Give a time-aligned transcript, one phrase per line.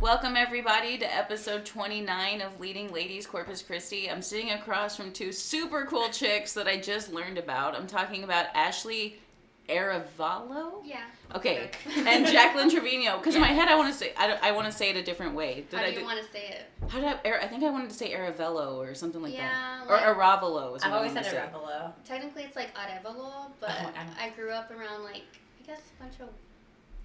[0.00, 4.10] Welcome everybody to episode 29 of Leading Ladies Corpus Christi.
[4.10, 7.76] I'm sitting across from two super cool chicks that I just learned about.
[7.76, 9.18] I'm talking about Ashley
[9.68, 10.80] Aravallo.
[10.84, 11.02] Yeah.
[11.34, 13.18] Okay, and Jacqueline Trevino.
[13.18, 15.02] Because in my head, I want to say I, I want to say it a
[15.02, 15.66] different way.
[15.68, 16.62] Did How I do you want to say it?
[16.88, 17.38] How did I?
[17.42, 19.48] I think I wanted to say Aravello or something like Yeah,
[19.86, 20.76] that, or like- Aravalo.
[20.76, 21.42] Is what I've always said to a say.
[21.52, 21.92] Revelo.
[22.06, 25.24] Technically, it's like Arevalo, oh, but Oh, I grew up around like
[25.62, 26.30] I guess a bunch of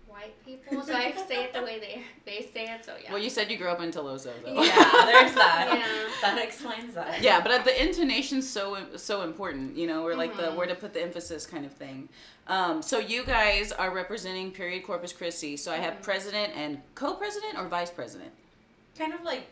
[0.07, 2.85] white people, so I say it the way they they say it.
[2.85, 3.11] So yeah.
[3.11, 4.53] Well, you said you grew up in Tuloso, though.
[4.61, 4.73] Yeah,
[5.05, 5.65] there's that.
[5.77, 6.09] Yeah.
[6.21, 7.21] That explains that.
[7.21, 8.65] Yeah, but the intonation's so
[8.97, 10.55] so important, you know, or like the Mhm.
[10.55, 12.09] where to put the emphasis kind of thing.
[12.47, 15.57] Um, so you guys are representing Period Corpus Christi.
[15.57, 16.03] So I have Mhm.
[16.03, 18.31] president and co-president or vice president.
[18.97, 19.47] Kind of like,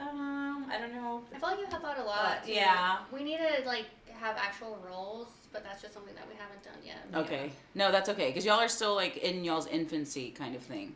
[0.00, 0.39] um,
[0.70, 1.22] I don't know.
[1.34, 2.44] I feel like you help out a lot.
[2.44, 2.52] Too.
[2.52, 2.98] yeah.
[3.12, 3.86] We need to like
[4.18, 7.24] have actual roles, but that's just something that we haven't done yet.
[7.26, 10.94] Okay, no, that's okay because y'all are still like in y'all's infancy kind of thing.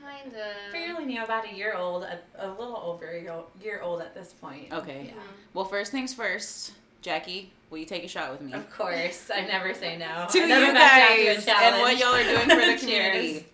[0.00, 0.72] Kind of.
[0.72, 4.14] Fairly new, about a year old, a, a little over a year- year old at
[4.14, 4.72] this point.
[4.72, 5.04] Okay.
[5.06, 5.10] Yeah.
[5.12, 5.20] Mm-hmm.
[5.54, 8.52] Well, first things first, Jackie, will you take a shot with me?
[8.52, 10.26] Of course, I never say no.
[10.30, 13.46] To never you back down to guys and what y'all are doing for the community.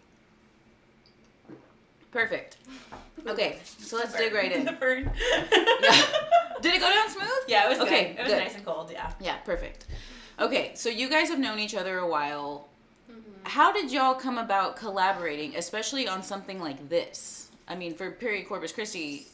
[2.11, 2.57] Perfect.
[3.27, 4.65] Okay, so let's dig right in.
[4.67, 5.11] The burn.
[5.53, 6.03] Yeah.
[6.61, 7.29] Did it go down smooth?
[7.48, 8.19] Yeah, it was Okay, good.
[8.20, 8.39] It was good.
[8.39, 8.91] nice and cold.
[8.92, 9.11] Yeah.
[9.20, 9.87] Yeah, perfect.
[10.39, 12.69] Okay, so you guys have known each other a while.
[13.11, 13.23] Mhm.
[13.45, 17.48] How did y'all come about collaborating, especially on something like this?
[17.67, 19.27] I mean, for Period Corpus Christi,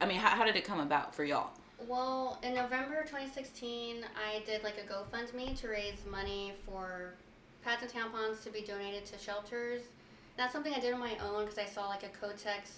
[0.00, 1.50] I mean, how, how did it come about for y'all?
[1.88, 7.14] Well, in November 2016, I did like a GoFundMe to raise money for
[7.64, 9.82] pads and tampons to be donated to shelters.
[10.36, 12.70] That's something I did on my own because I saw like a Kotex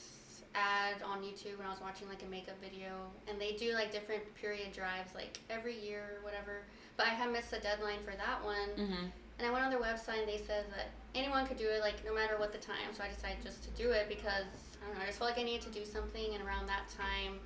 [0.56, 3.92] ad on YouTube when I was watching like a makeup video, and they do like
[3.92, 6.64] different period drives like every year or whatever.
[6.96, 9.04] But I had missed the deadline for that one, Mm-hmm.
[9.38, 12.02] and I went on their website and they said that anyone could do it, like
[12.04, 12.88] no matter what the time.
[12.96, 14.48] So I decided just to do it because
[14.82, 15.02] I don't know.
[15.04, 17.38] I just felt like I needed to do something, and around that time,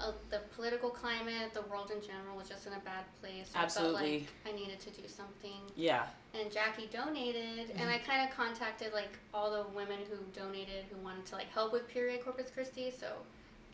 [0.00, 3.50] uh, the political climate, the world in general, was just in a bad place.
[3.52, 4.18] So I Absolutely.
[4.20, 6.06] felt like I needed to do something, Yeah.
[6.34, 10.96] and Jackie donated, and I kind of contacted like all the women who donated who
[11.04, 12.90] wanted to like help with period Corpus Christi.
[12.90, 13.06] So,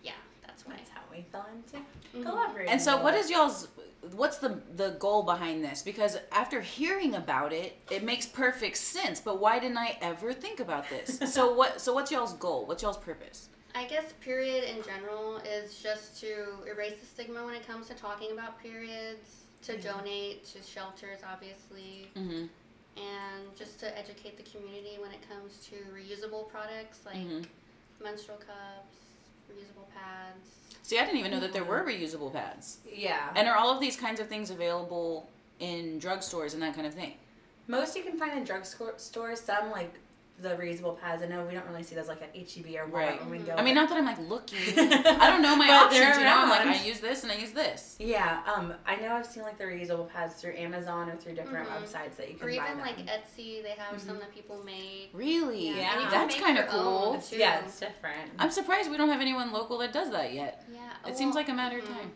[0.03, 0.13] yeah,
[0.47, 0.75] that's why.
[0.77, 1.85] That's how we fell into
[2.17, 2.23] Mhm.
[2.25, 2.73] collaborating.
[2.73, 3.69] And so, a what little is y'all's?
[4.13, 5.83] What's the the goal behind this?
[5.83, 9.21] Because after hearing about it, it makes perfect sense.
[9.21, 11.19] But why didn't I ever think about this?
[11.33, 11.81] so what?
[11.81, 12.67] So what's y'all's goal?
[12.67, 13.49] What's y'all's purpose?
[13.77, 17.95] I guess period in general is just to erase the stigma when it comes to
[17.95, 19.93] talking about periods, to Yeah.
[19.93, 22.47] donate to shelters, obviously, Mm-hmm.
[22.97, 27.47] and just to educate the community when it comes to reusable products like Mhm.
[28.01, 28.97] menstrual cups,
[29.53, 30.49] reusable pads.
[30.83, 32.79] See, I didn't even know that there were reusable pads.
[32.91, 33.31] Yeah.
[33.37, 35.29] And are all of these kinds of things available
[35.59, 37.19] in drugstores and that kind of thing?
[37.67, 39.41] Most you can find in drug stores.
[39.41, 39.93] Some like
[40.39, 41.23] the reusable pads.
[41.23, 43.21] I know we don't really see those like at HEB or Walmart Right.
[43.23, 43.55] when we go.
[43.55, 44.59] I mean, not that I'm like looking.
[44.79, 46.19] I don't know my But options.
[46.19, 46.67] You know, I'm like.
[46.67, 47.97] I use this and I use this.
[47.99, 51.69] Yeah, um, I know I've seen like the reusable pads through Amazon or through different
[51.69, 51.77] Mhm.
[51.83, 52.81] websites that you can Or buy even them.
[52.81, 54.21] like Etsy, they have some Mhm.
[54.21, 55.11] that people make.
[55.15, 55.69] Really?
[55.69, 55.93] Yeah, Yeah.
[55.95, 56.81] and you That's kind of cool.
[56.81, 57.37] own, It's- too.
[57.39, 58.33] yeah, it's different.
[58.39, 60.65] I'm surprised we don't have anyone local that does that yet.
[60.71, 61.95] Yeah, It seems like a matter of mhm.
[61.97, 62.13] time.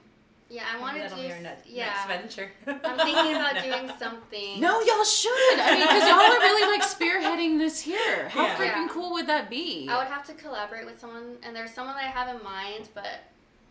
[0.51, 1.23] Yeah, I Maybe want to do.
[1.23, 2.51] be our next, yeah, next venture.
[2.67, 4.61] I'm thinking about doing something.
[4.61, 5.61] No, y'all should.
[5.61, 8.29] I mean, because y'all are really like spearheading this here.
[8.29, 8.57] How Yeah.
[8.57, 8.89] freaking Yeah.
[8.91, 9.87] cool would that be?
[9.89, 12.89] I would have to collaborate with someone, and there's someone that I have in mind,
[12.95, 13.21] but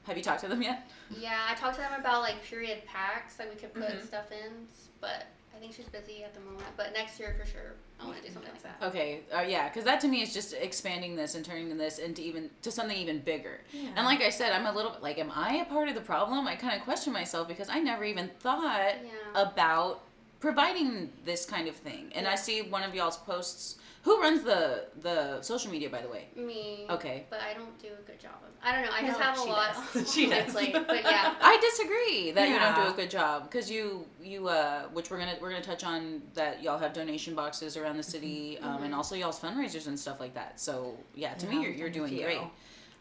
[0.07, 0.89] Have you talked to them yet?
[1.17, 4.07] yeah, I talked to them about like period packs that we could put Mhm.
[4.07, 4.65] stuff in,
[5.01, 6.63] but I think she's busy at the moment.
[6.77, 8.77] But next year for sure, I want to do something like that.
[8.87, 12.21] Okay, uh, yeah, because that to me is just expanding this and turning this into
[12.21, 13.59] even to something even bigger.
[13.73, 13.89] Yeah.
[13.95, 16.01] And like I said, I'm a little bit like, am I a part of the
[16.01, 16.47] problem?
[16.47, 19.41] I kind of question myself because I never even thought Yeah.
[19.43, 20.01] about
[20.39, 22.11] providing this kind of thing.
[22.15, 23.78] And I see one of y'all's posts.
[24.03, 26.27] Who runs the the social media, by the way?
[26.35, 26.85] Me.
[26.89, 27.25] Okay.
[27.29, 28.49] But I don't do a good job of.
[28.63, 28.91] I don't know.
[28.93, 29.95] I just No, have a she lot does.
[29.95, 30.51] on She does.
[30.53, 30.73] plate.
[30.73, 31.35] But yeah.
[31.41, 35.19] I disagree that you don't do a good job because you you uh which we're
[35.19, 38.95] gonna we're gonna touch on that y'all have donation boxes around the city um, and
[38.95, 40.59] also y'all's fundraisers and stuff like that.
[40.59, 42.23] So yeah, to Yeah, me you're you're doing you.
[42.23, 42.39] great.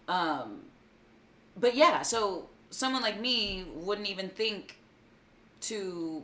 [0.09, 0.62] Um,
[1.56, 4.77] but yeah, so someone like me wouldn't even think
[5.62, 6.23] to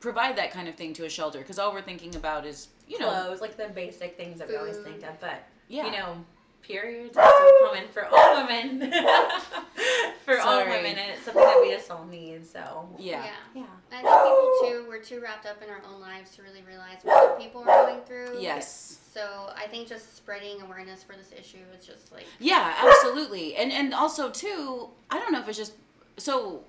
[0.00, 2.98] provide that kind of thing to a shelter because all we're thinking about is you
[2.98, 5.18] know clothes, like the basic things that we always think of.
[5.20, 6.24] But yeah you know,
[6.62, 8.92] periods are so common for all women.
[10.24, 12.46] for all women, and it's something that we just all need.
[12.46, 13.64] So yeah yeah.
[13.90, 16.98] I think people too, we're too wrapped up in our own lives to really realize
[17.02, 18.40] what other people are going through.
[18.40, 23.56] yes So I think just spreading awareness for this issue is just like Yeah, absolutely.
[23.56, 25.72] And and also too, I don't know if it's just
[26.18, 26.64] so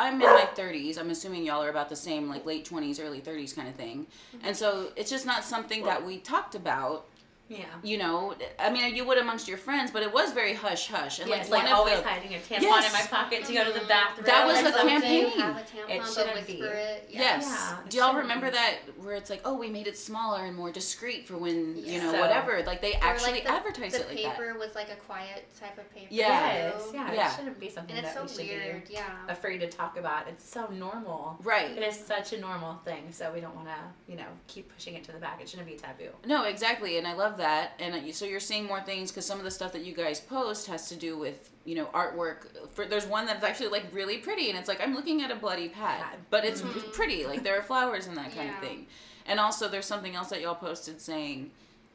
[0.00, 0.96] I'm in my 30s.
[0.96, 4.06] I'm assuming y'all are about the same like late 20s, early 30s kind of thing.
[4.42, 7.04] And so it's just not something that we talked about
[7.50, 7.64] Yeah.
[7.82, 11.18] you know, I mean, you would amongst your friends, but it was very hush hush.
[11.18, 12.86] And Yes, like like, one of always the, hiding a tampon Yes.
[12.86, 13.88] in my pocket to go to the Mhm.
[13.88, 14.26] bathroom.
[14.26, 15.30] That was the campaign.
[15.32, 16.60] Have a tampon, It shouldn't be.
[16.60, 17.06] it.
[17.10, 17.20] Yeah.
[17.20, 17.44] Yes.
[17.48, 18.20] Yeah, Do y'all sure.
[18.20, 21.76] remember that where it's like, oh, we made it smaller and more discreet for when
[21.76, 22.62] you know So- whatever.
[22.62, 24.22] Like they actually like, the, advertised the it like that.
[24.22, 26.06] The paper was like a quiet type of paper.
[26.10, 26.90] Yes, too.
[26.94, 27.32] yeah, Yeah.
[27.32, 28.86] It shouldn't be something And it's that so we should weird.
[28.88, 29.06] be Yeah.
[29.28, 30.28] afraid to talk about.
[30.28, 31.36] It's so normal.
[31.42, 31.72] Right.
[31.72, 33.74] It is such a normal thing, so we don't want to,
[34.06, 35.40] you know, keep pushing it to the back.
[35.40, 36.10] It shouldn't be taboo.
[36.24, 37.72] No, exactly, and I love that.
[37.80, 40.20] And uh, so you're seeing more things because some of the stuff that you guys
[40.20, 42.46] post has to do with you know artwork.
[42.72, 45.36] For there's one that's actually like really pretty, and it's like I'm looking at a
[45.36, 46.18] bloody pad, Pad.
[46.30, 46.92] but it's Mhm.
[46.92, 47.26] pretty.
[47.26, 48.56] Like there are flowers and that kind Yeah.
[48.56, 48.86] of thing.
[49.26, 51.50] And also there's something else that y'all posted saying,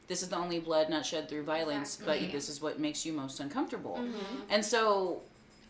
[0.06, 2.26] "This is the only blood not shed through violence, Exactly.
[2.26, 4.42] but this is what makes you most uncomfortable." Mhm.
[4.50, 5.22] And so.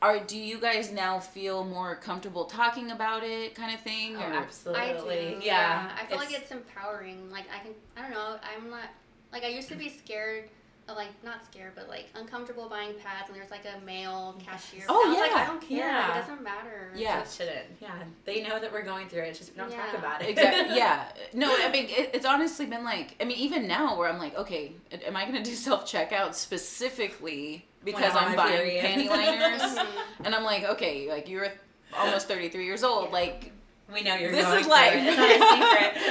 [0.02, 4.14] Are do you guys now feel more comfortable talking about it, kind of thing?
[4.14, 4.82] Oh, or- absolutely.
[4.82, 5.40] I do.
[5.42, 5.90] Yeah.
[5.98, 7.30] I feel like it's empowering.
[7.32, 7.74] Like I can.
[7.96, 8.38] I don't know.
[8.54, 8.90] I'm not.
[9.32, 10.48] Like I used to be scared.
[10.88, 14.84] Of like not scared, but like uncomfortable buying pads, and there's like a male cashier.
[14.88, 15.32] Oh, I was like.
[15.32, 15.78] I don't care.
[15.78, 16.16] Yeah.
[16.16, 16.92] It doesn't matter.
[16.94, 17.22] Yeah.
[17.22, 17.66] It shouldn't.
[17.80, 17.90] Yeah.
[18.24, 19.30] They know that we're going through it.
[19.30, 20.28] It's just we don't talk about it.
[20.28, 24.08] exactly yeah no i mean it, it's honestly been like i mean even now where
[24.08, 24.72] i'm like okay
[25.04, 28.84] am i going to do self-checkout specifically because When I'm i'm buying period.
[28.84, 29.86] panty liners Mhm.
[30.24, 31.48] and i'm like okay like you're
[31.96, 33.12] almost 33 years old Yeah.
[33.12, 33.52] like
[33.92, 34.94] we know you're This is life.
[34.94, 35.06] it.
[35.06, 35.34] It's not a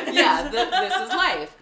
[0.04, 0.14] secret.
[0.16, 1.58] yeah th- this is life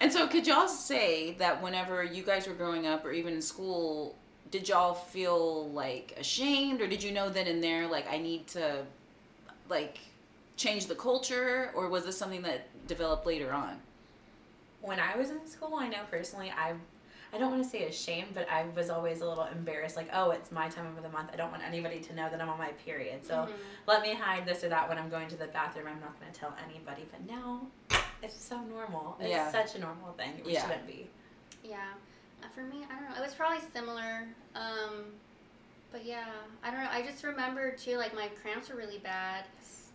[0.00, 3.42] and so could y'all say that whenever you guys were growing up or even in
[3.42, 4.16] school
[4.50, 8.46] did y'all feel like ashamed or did you know then and there like i need
[8.48, 8.82] to
[9.68, 9.98] like
[10.56, 13.78] change the culture or was this something that developed later on
[14.80, 16.72] when I was in school, I know personally, I,
[17.34, 19.96] I don't want to say ashamed, but I was always a little embarrassed.
[19.96, 21.30] Like, oh, it's my time of the month.
[21.32, 23.24] I don't want anybody to know that I'm on my period.
[23.24, 23.52] So Mhm.
[23.86, 25.86] let me hide this or that when I'm going to the bathroom.
[25.88, 27.08] I'm not going to tell anybody.
[27.10, 27.66] But now,
[28.22, 29.16] it's so normal.
[29.18, 29.50] It's Yeah.
[29.50, 30.40] such a normal thing.
[30.40, 30.62] It Yeah.
[30.62, 31.10] shouldn't be.
[31.62, 31.94] Yeah.
[32.42, 33.16] Uh, For me, I don't know.
[33.16, 34.28] It was probably similar.
[34.54, 35.18] Um,
[35.90, 36.26] but yeah,
[36.62, 36.90] I don't know.
[36.90, 39.44] I just remember too, like my cramps were really bad,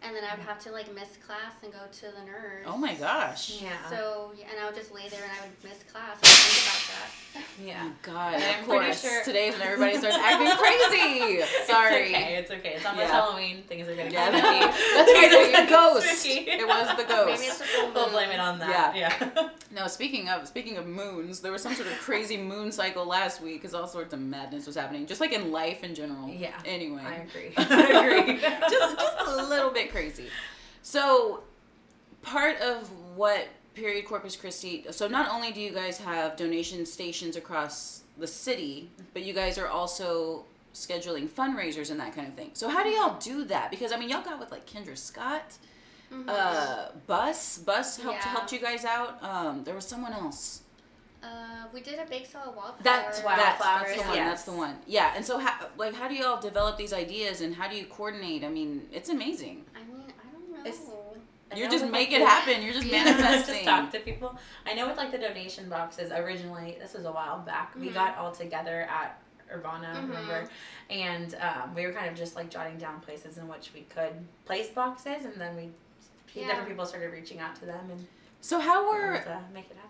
[0.03, 2.63] and then I would have to like miss class and go to the nurse.
[2.65, 3.69] oh my gosh Yeah.
[3.89, 6.83] So and I would just lay there and I would miss class and think about
[6.93, 7.65] that.
[7.65, 7.89] yeah.
[7.89, 9.01] Oh God, And of I'm course.
[9.01, 11.41] sure- Today when everybody starts acting crazy.
[11.65, 12.13] Sorry.
[12.13, 12.35] It's okay.
[12.35, 12.73] It's okay.
[12.75, 13.11] It's almost Yeah.
[13.11, 13.63] Halloween.
[13.63, 14.93] Things are going to Yeah, get that- spooky.
[14.95, 15.31] that's right.
[15.31, 16.19] It was the Things are ghost.
[16.21, 16.49] spooky.
[16.49, 17.41] It was the ghost.
[17.41, 18.11] Maybe it's a full We'll moon.
[18.13, 18.95] blame it on that.
[18.95, 19.49] Yeah.
[19.71, 23.41] No, speaking of speaking of moons, there was some sort of crazy moon cycle last
[23.41, 26.29] week because all sorts of madness was happening, just like in life in general.
[26.29, 26.53] Yeah.
[26.65, 27.53] Anyway, I agree.
[27.57, 28.39] I agree.
[28.69, 30.27] just just a little bit crazy.
[30.83, 31.41] So,
[32.21, 34.85] part of what Period Corpus Christi.
[34.91, 39.57] So not only do you guys have donation stations across the city, but you guys
[39.59, 42.49] are also scheduling fundraisers and that kind of thing.
[42.53, 43.69] So how do y'all do that?
[43.69, 45.53] Because I mean, y'all got with like Kendra Scott,
[46.11, 46.25] Mhm.
[46.27, 47.59] uh, Bus.
[47.59, 48.29] Bus helped Yeah.
[48.31, 49.21] helped you guys out.
[49.23, 50.61] Um, there was someone else.
[51.21, 52.83] Uh, we did a bake sale of wildflowers.
[52.83, 53.35] That's Wow.
[53.35, 54.15] that's, that's the one.
[54.15, 54.27] yes.
[54.29, 54.79] That's the one.
[54.87, 55.13] Yeah.
[55.15, 58.43] And so, how, like, how do y'all develop these ideas, and how do you coordinate?
[58.43, 59.65] I mean, it's amazing.
[59.75, 60.56] I mean, I don't know.
[60.69, 60.91] It's-
[61.55, 62.61] You're just make like, it happen.
[62.61, 63.03] You're just Yeah.
[63.05, 63.53] manifesting.
[63.55, 64.37] just talk to people.
[64.65, 67.73] I know with like the donation boxes originally, this was a while back.
[67.75, 67.93] We Mhm.
[67.93, 70.09] got all together at Urbana, Mhm.
[70.09, 70.49] remember,
[70.89, 74.13] and um, we were kind of just like jotting down places in which we could
[74.45, 75.71] place boxes, and then we
[76.33, 76.47] Yeah.
[76.47, 78.07] different people started reaching out to them and
[78.41, 79.23] So how we were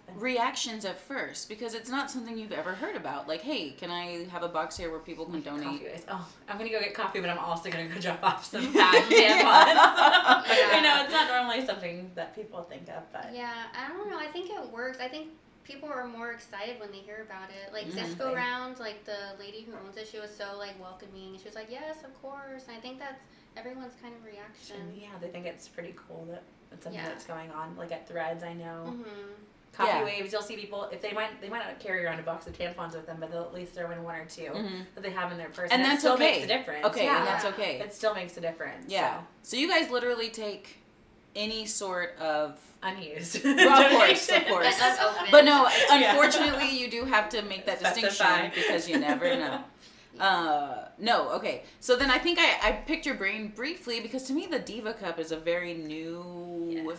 [0.07, 0.45] were able to make it happen.
[0.45, 1.49] reactions at first?
[1.49, 3.27] Because it's not something you've ever heard about.
[3.27, 5.63] Like, hey, can I have a box here where people can donate?
[5.81, 6.03] Coffee.
[6.09, 9.03] Oh, I'm gonna go get coffee, but I'm also gonna go drop off some pad
[9.03, 9.11] tampons.
[9.17, 10.71] Yeah.
[10.73, 14.17] I know it's not normally something that people think of, but Yeah, I don't know.
[14.17, 14.99] I think it works.
[14.99, 15.29] I think
[15.63, 17.73] people are more excited when they hear about it.
[17.73, 17.95] Like Mhm.
[17.95, 21.37] Disco Round, like the lady who owns it, she was so like welcoming.
[21.37, 23.21] She was like, "Yes, of course." And I think that's
[23.57, 24.93] everyone's kind of reaction.
[24.95, 27.09] yeah, they think it's pretty cool that it's something Yeah.
[27.09, 27.75] that's going on.
[27.75, 28.85] Like at Threads, I know.
[28.87, 29.33] Mm-hmm.
[29.77, 30.03] Coffee Yeah.
[30.03, 32.53] waves, you'll see people if they might they might not carry around a box of
[32.57, 34.85] tampons with them, but they'll at least throw in one or 2 Mhm.
[34.95, 36.31] that they have in their purse, And it that's still okay.
[36.31, 36.85] makes a difference.
[36.87, 37.17] Okay, yeah.
[37.19, 37.79] and that's okay.
[37.79, 38.85] it still makes a difference.
[38.91, 39.21] Yeah.
[39.43, 40.77] So you guys literally take
[41.35, 43.43] any sort of unused.
[43.45, 44.77] Well, of course, of course.
[44.79, 45.29] That's.
[45.29, 46.09] But no, Yeah.
[46.11, 48.01] unfortunately, you do have to make that Specify.
[48.07, 49.63] distinction because you never know.
[50.19, 51.61] Uh, no, okay.
[51.79, 54.93] So then I think I, I picked your brain briefly because to me the Diva
[54.95, 56.97] Cup is a very new, Yes.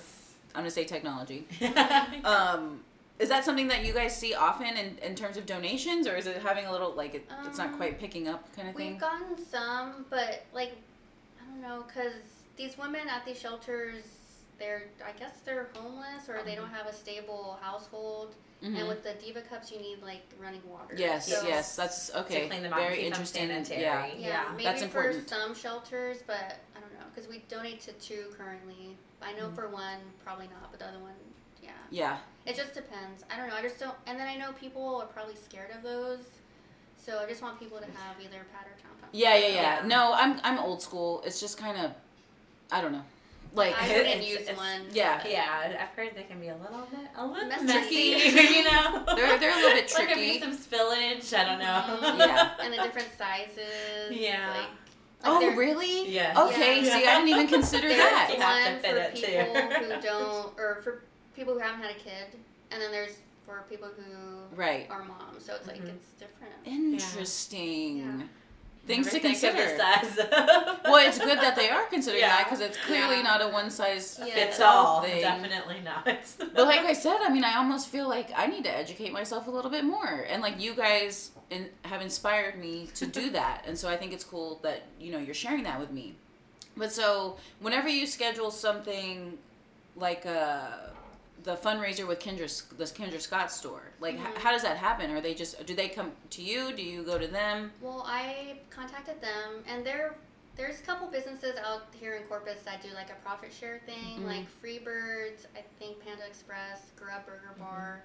[0.55, 1.47] I'm gonna say technology.
[2.25, 2.81] Um,
[3.19, 6.27] is that something that you guys see often in, in terms of donations, or is
[6.29, 8.93] it having a little like it, it's not Um, quite picking up kind of thing?
[8.93, 10.73] We've gotten some, but like
[11.43, 12.13] I don't know, cause
[12.57, 14.05] these women at these shelters,
[14.59, 18.35] they're I guess they're homeless or they don't have a stable household.
[18.63, 18.77] Mhm.
[18.79, 20.95] And with the Diva cups, you need like running water.
[20.97, 22.43] Yes, So- yes, that's okay.
[22.43, 23.49] to clean them Very interesting.
[23.49, 23.81] sanitary.
[23.83, 24.07] Yeah.
[24.07, 24.45] Yeah, Yeah.
[24.53, 25.29] maybe That's for important.
[25.29, 28.97] some shelters, but I don't know because we donate to two currently.
[29.23, 29.55] I know Mhm.
[29.55, 31.15] for one, probably not, but the other one,
[31.63, 31.71] yeah.
[31.91, 32.19] Yeah.
[32.45, 32.51] Yeah.
[32.53, 33.25] It just depends.
[33.31, 33.57] I don't know.
[33.57, 33.95] I just don't.
[34.07, 36.21] And then I know people are probably scared of those.
[36.97, 39.09] So I just want people to have either pad or tampon.
[39.13, 39.55] Yeah, yeah, yeah.
[39.81, 39.87] Yeah.
[39.87, 41.23] No, I'm I'm old school.
[41.27, 41.93] It's just kind of,
[42.71, 43.05] I don't know,
[43.55, 44.87] like I It- wouldn't it's- use it's- one.
[44.93, 45.27] yeah.
[45.27, 47.65] Yeah, I've heard they can be a little bit a little Messy.
[47.65, 47.97] messy,
[48.57, 49.05] you know.
[49.17, 50.39] They're- they're a little bit There could tricky.
[50.39, 51.33] be some spillage.
[51.37, 52.09] I don't know.
[52.09, 52.19] Mhm.
[52.19, 52.51] Yeah.
[52.61, 54.11] And the different sizes.
[54.11, 54.51] Yeah.
[54.51, 54.69] Like,
[55.23, 56.09] like oh there- really?
[56.11, 56.35] Yeah.
[56.47, 56.83] Okay.
[56.85, 56.93] Yeah.
[56.99, 58.31] See, I didn't even consider There's that.
[58.35, 59.27] You have to one fit for it, too.
[59.27, 61.03] people who don't, or for
[61.35, 62.39] people who haven't had a kid,
[62.71, 64.87] and then there's for people who Right.
[64.91, 65.45] are moms.
[65.45, 65.89] So it's like Mhm.
[65.89, 66.53] it's different.
[66.65, 67.99] Interesting.
[67.99, 68.27] Yeah.
[68.89, 69.77] Things to think of consider.
[69.77, 72.29] the size of- Well, it's good that they are considering Yeah.
[72.39, 73.23] that because it's clearly Yeah.
[73.31, 74.25] not a one size Yeah.
[74.35, 75.03] fits Fits all all.
[75.03, 75.21] thing.
[75.21, 76.05] Definitely not.
[76.55, 79.47] But like I said, I mean, I almost feel like I need to educate myself
[79.47, 83.65] a little bit more, and like you guys in, have inspired me to do that,
[83.67, 86.15] and so I think it's cool that you know you're sharing that with me.
[86.77, 89.37] But so whenever you schedule something
[89.97, 90.69] like uh,
[91.49, 94.37] the fundraiser with Kendra, this Kendra Scott store, like h- Mhm.
[94.37, 95.11] how does that happen?
[95.11, 96.75] Are they just do they come to you?
[96.75, 97.73] Do you go to them?
[97.81, 100.15] Well, I contacted them, and there
[100.57, 104.19] there's a couple businesses out here in Corpus that do like a profit share thing,
[104.21, 104.27] Mhm.
[104.27, 108.03] like Freebirds, I think Panda Express, Grub Burger Bar,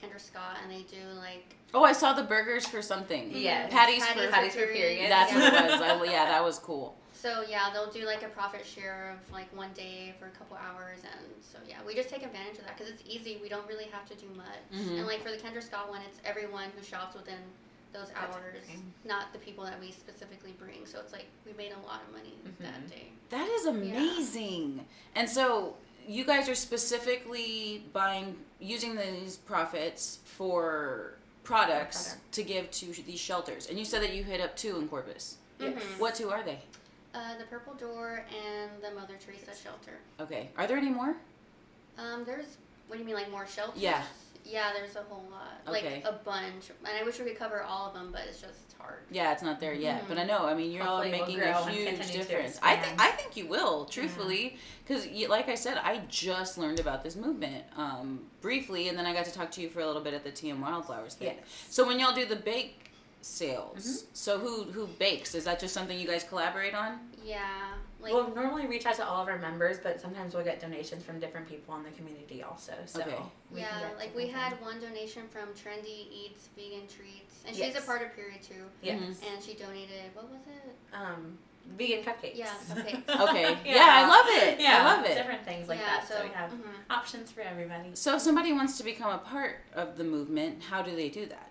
[0.00, 3.30] Kendra Scott, and they do like Oh, I saw the burgers for something.
[3.34, 3.72] Yes.
[3.72, 4.78] Patties Patties for for Patties for periods.
[4.78, 5.08] periods.
[5.10, 5.38] That's Yeah.
[5.38, 6.08] what it was.
[6.08, 6.96] I, yeah, that was cool.
[7.12, 10.56] So yeah, they'll do like a profit share of like one day for a couple
[10.56, 13.38] hours, and so yeah, we just take advantage of that because it's easy.
[13.42, 14.46] We don't really have to do much.
[14.72, 14.98] Mhm.
[14.98, 17.38] And like for the Kendra Scott one, it's everyone who shops within
[17.92, 18.92] those hours, time.
[19.04, 20.84] not the people that we specifically bring.
[20.86, 22.58] So it's like we made a lot of money Mhm.
[22.58, 23.08] that day.
[23.30, 24.86] That is amazing.
[25.14, 25.76] And so
[26.06, 32.32] you guys are specifically buying using these profits for products product.
[32.32, 33.68] to give to these shelters.
[33.68, 35.36] And you said that you hit up two in Corpus.
[35.58, 35.74] Yes.
[35.82, 35.98] Mhm.
[35.98, 36.58] What two are they?
[37.14, 39.98] Uh, the Purple Door and the Mother Teresa shelter.
[40.20, 40.50] Okay.
[40.58, 41.16] Are there any more?
[41.98, 42.56] Um, there's
[42.88, 43.80] what do you mean like more shelters?
[43.80, 44.02] Yeah.
[44.48, 45.96] Yeah, there's a whole lot, Okay.
[45.96, 48.74] like a bunch, and I wish we could cover all of them, but it's just
[48.78, 49.00] hard.
[49.10, 50.46] Yeah, it's not there yet, but I know.
[50.46, 52.58] I mean, you're all Hopefully we'll making a huge difference.
[52.62, 53.00] I think.
[53.00, 57.64] I think you will, truthfully, because like I said, I just learned about this movement
[57.76, 60.22] um, briefly, and then I got to talk to you for a little bit at
[60.22, 61.34] the TM Wildflowers thing.
[61.38, 61.66] Yes.
[61.68, 62.90] So when y'all do the bake
[63.22, 64.06] sales, Mm-hmm.
[64.12, 65.34] so who who bakes?
[65.34, 67.00] Is that just something you guys collaborate on?
[67.24, 70.60] Yeah, like we'll normally reach out to all of our members, but sometimes we'll get
[70.60, 72.72] donations from different people in the community also.
[72.84, 73.16] So Okay.
[73.54, 74.62] yeah, like we had things.
[74.62, 79.00] one donation from Trendy Eats Vegan Treats, and she's a part of Period too, yes,
[79.00, 79.32] Mhm.
[79.34, 80.76] and she donated what was it?
[80.94, 81.38] um,
[81.76, 82.36] vegan cupcakes.
[82.36, 83.02] Yeah, cupcakes.
[83.28, 83.58] Okay.
[83.64, 83.86] yeah.
[83.88, 84.60] I love it.
[84.60, 85.14] Yeah, I love it.
[85.16, 86.08] Different things like yeah, that.
[86.08, 86.62] So, we have mhm.
[86.90, 87.90] options for everybody.
[87.94, 91.26] So if somebody wants to become a part of the movement, how do they do
[91.26, 91.50] that?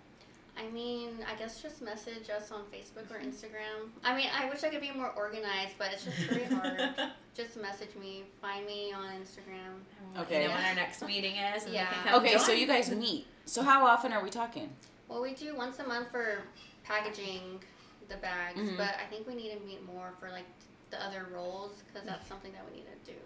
[0.58, 3.90] I mean, I guess just message us on Facebook or Instagram.
[4.04, 7.12] I mean, I wish I could be more organized, but it's just very hard.
[7.36, 10.22] just message me, find me on Instagram.
[10.22, 10.44] Okay.
[10.44, 11.66] You know when our next meeting is.
[11.66, 11.88] And Yeah.
[11.92, 13.28] can come Okay, so you guys meet.
[13.46, 14.70] So how often are we talking?
[15.10, 16.40] Well, we do once a month for
[16.84, 17.60] packaging
[18.08, 18.78] the bags, Mhm.
[18.78, 20.46] but I think we need to meet more for like
[20.90, 23.18] the other roles because that's something that we need to do.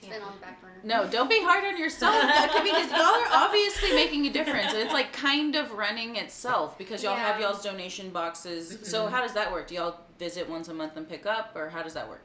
[0.00, 0.74] But it's been on the back burner.
[0.82, 2.14] No, don't be hard on yourself.
[2.14, 5.72] That could be because y'all are obviously making a difference, and it's like kind of
[5.72, 8.78] running itself because y'all have y'all's donation boxes.
[8.82, 9.10] So Mhm.
[9.10, 9.68] how does that work?
[9.68, 12.22] Do y'all visit once a month and pick up, or how does that work?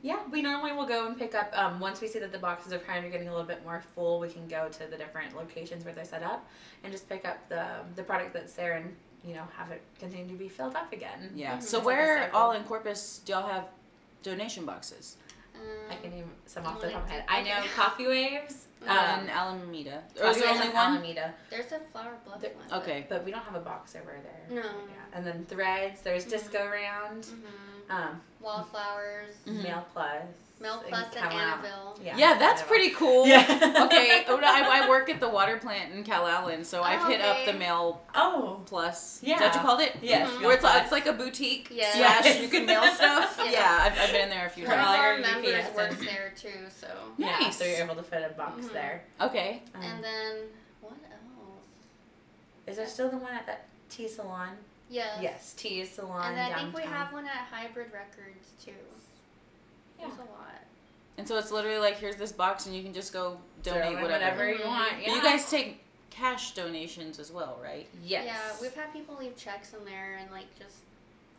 [0.00, 1.50] Yeah, we normally will go and pick up.
[1.58, 3.82] Um, once we see that the boxes are kind of getting a little bit more
[3.94, 6.48] full, we can go to the different locations where they're set up
[6.84, 10.28] and just pick up the the product that's there and you know have it continue
[10.28, 11.32] to be filled up again.
[11.34, 11.56] Yeah.
[11.56, 11.62] Mhm.
[11.62, 12.38] So It's where cycle.
[12.38, 13.64] all in Corpus do y'all have
[14.22, 15.16] donation boxes?
[15.60, 17.24] Um, I can name some off the wanna top of my head.
[17.28, 17.66] I know.
[17.76, 18.66] Coffee Waves.
[18.86, 20.02] Um, Um, Alameda.
[20.20, 20.92] Or is there only one?
[20.94, 21.34] Alameda.
[21.50, 22.80] There's a Flour Bluff There- one.
[22.82, 23.06] Okay.
[23.08, 24.62] But we don't have a box over there.
[24.62, 24.62] No.
[24.62, 24.68] Yeah.
[25.14, 26.00] And then Threads.
[26.02, 26.30] There's Mhm.
[26.30, 27.24] Disco Round.
[27.24, 27.90] Mhm.
[27.90, 29.62] Um, Wildflowers, Mhm.
[29.64, 30.24] Mail Plus.
[30.60, 31.38] Mel and Plus, and Cal Al.
[31.38, 31.98] Annabelle.
[32.02, 32.16] Yeah.
[32.16, 33.26] Yeah, that's pretty cool.
[33.26, 33.40] Yeah.
[33.86, 34.24] okay.
[34.28, 37.20] oh, no, I, I work at the water plant in Calallen, so I've Oh, hit
[37.20, 38.60] up the mail Oh.
[38.66, 39.20] plus.
[39.22, 39.34] Yeah.
[39.34, 39.96] Is that what you called it?
[40.02, 40.28] Yes.
[40.30, 40.42] Mhm.
[40.42, 41.94] Where it's, it's like a boutique Yes.
[41.94, 42.42] slash Yes.
[42.42, 43.36] you can mail stuff.
[43.44, 43.52] Yes.
[43.52, 45.18] Yeah, I've, I've been in there a few One of all times.
[45.20, 46.88] your our members UPS works and- there too, so.
[47.18, 48.72] Yeah, so you're able to fit a box Mhm.
[48.72, 49.04] there.
[49.20, 49.62] Okay.
[49.74, 50.36] Um, And then
[50.80, 51.62] what else?
[52.66, 54.50] is there still the one at that tea salon?
[54.90, 55.18] Yes.
[55.20, 56.26] Yes, tea salon.
[56.30, 58.72] And then I think we have one at Hybrid Records too.
[59.98, 60.16] There's Yeah.
[60.24, 60.62] a lot.
[61.18, 64.02] And so it's literally like here's this box and you can just go donate in
[64.02, 64.12] whatever.
[64.46, 64.92] whatever you want.
[65.02, 65.14] Yeah.
[65.14, 67.86] You guys take cash donations as well, right?
[68.04, 68.24] Yes.
[68.26, 70.76] Yeah, we've had people leave checks in there and like just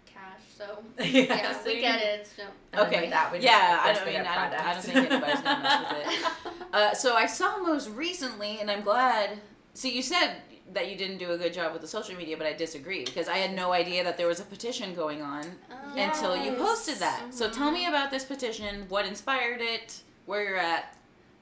[0.05, 0.41] cash.
[0.57, 2.27] So yeah, yeah, so we get it.
[2.35, 2.43] So.
[2.81, 3.01] Okay.
[3.01, 5.63] with that, we just yeah, I don't mean I don't, I don't think anybody's gonna
[5.63, 6.31] mess with it.
[6.73, 9.39] Uh, so I saw most recently, and I'm glad.
[9.73, 10.35] See, you said
[10.73, 13.27] that you didn't do a good job with the social media, but I disagree because
[13.27, 15.95] I had no idea that there was a petition going on Oh.
[15.97, 17.33] until you posted that.
[17.33, 17.53] So Mhm.
[17.55, 18.87] tell me about this petition.
[18.89, 20.01] What inspired it?
[20.25, 20.95] Where you're at?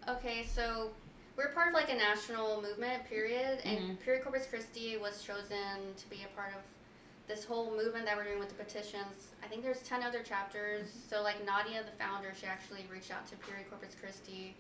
[0.07, 0.91] Okay, so
[1.35, 3.59] we're part of like a national movement, period.
[3.65, 3.99] And Mhm.
[3.99, 6.61] Period Corpus Christi was chosen to be a part of
[7.27, 9.27] this whole movement that we're doing with the petitions.
[9.43, 10.87] I think there's 10 other chapters.
[11.09, 14.55] So, like Nadia, the founder, she actually reached out to Period Corpus Christi.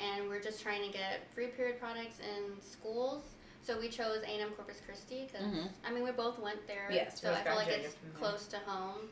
[0.00, 3.22] And we're just trying to get free period products in schools.
[3.68, 5.68] So we chose A&M Corpus Christi because, Mhm.
[5.84, 6.88] I mean, we both went there.
[6.90, 8.18] Yes, so I feel like it's from there.
[8.18, 9.10] close to home.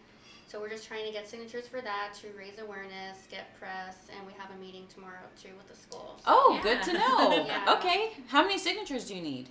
[0.49, 4.27] So we're just trying to get signatures for that to raise awareness, get press, and
[4.27, 6.23] we have a meeting tomorrow too with the schools.
[6.27, 6.63] Oh, Yeah.
[6.63, 7.45] good to know.
[7.47, 7.75] Yeah.
[7.77, 9.51] Okay, how many signatures do you need?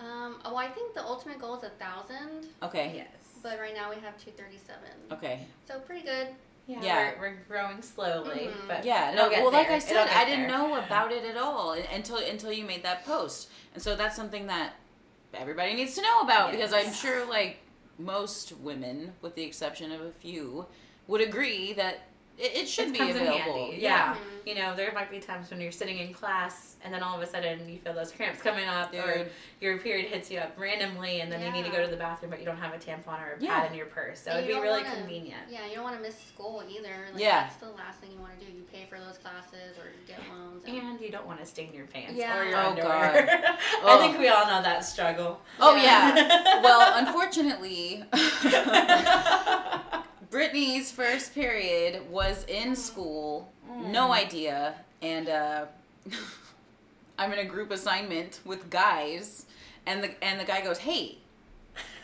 [0.00, 2.92] Um, oh, I think the ultimate goal is a thousand, Okay.
[2.94, 3.08] Yes.
[3.42, 5.12] but right now we have two thirty-seven.
[5.12, 5.46] Okay.
[5.66, 6.28] So pretty good.
[6.68, 7.10] Yeah, Yeah.
[7.18, 8.68] We're, we're growing slowly, Mhm.
[8.68, 9.30] but Yeah, no.
[9.30, 9.70] Well, like.
[9.70, 10.58] I said, I didn't there.
[10.58, 14.46] know about it at all until until you made that post, and so that's something
[14.48, 14.74] that
[15.32, 17.58] everybody needs to know about because I'm sure, like
[17.98, 20.66] most women, with the exception of a few,
[21.06, 22.00] would agree that
[22.38, 23.66] it, it should It be available.
[23.66, 24.14] handy, yeah.
[24.14, 24.18] Mhm.
[24.46, 27.22] You know, there might be times when you're sitting in class and then all of
[27.22, 29.26] a sudden you feel those cramps coming up or
[29.60, 32.30] your period hits you up randomly and then you need to go to the bathroom
[32.30, 33.60] but you don't have a tampon or a Yeah.
[33.60, 34.20] pad in your purse.
[34.20, 35.42] So And it'd be really wanna- convenient.
[35.50, 37.08] Yeah, you don't want to miss school either.
[37.12, 37.40] Like, Yeah.
[37.42, 38.52] That's the last thing you want to do.
[38.52, 40.64] You pay for those classes or you get loans.
[40.64, 42.38] and- And you don't want to stain your pants Yeah.
[42.38, 43.26] or your Oh, underwear.
[43.26, 43.28] God.
[43.58, 43.98] I Oh.
[43.98, 45.42] think we all know that struggle.
[45.60, 46.14] Oh Yeah.
[46.16, 46.60] yeah.
[46.62, 48.04] well, unfortunately,
[50.30, 53.50] Brittany's first period was in school.
[53.86, 55.64] No idea, and uh,
[57.18, 59.46] I'm in a group assignment with guys,
[59.86, 61.18] and the and the guy goes, "Hey,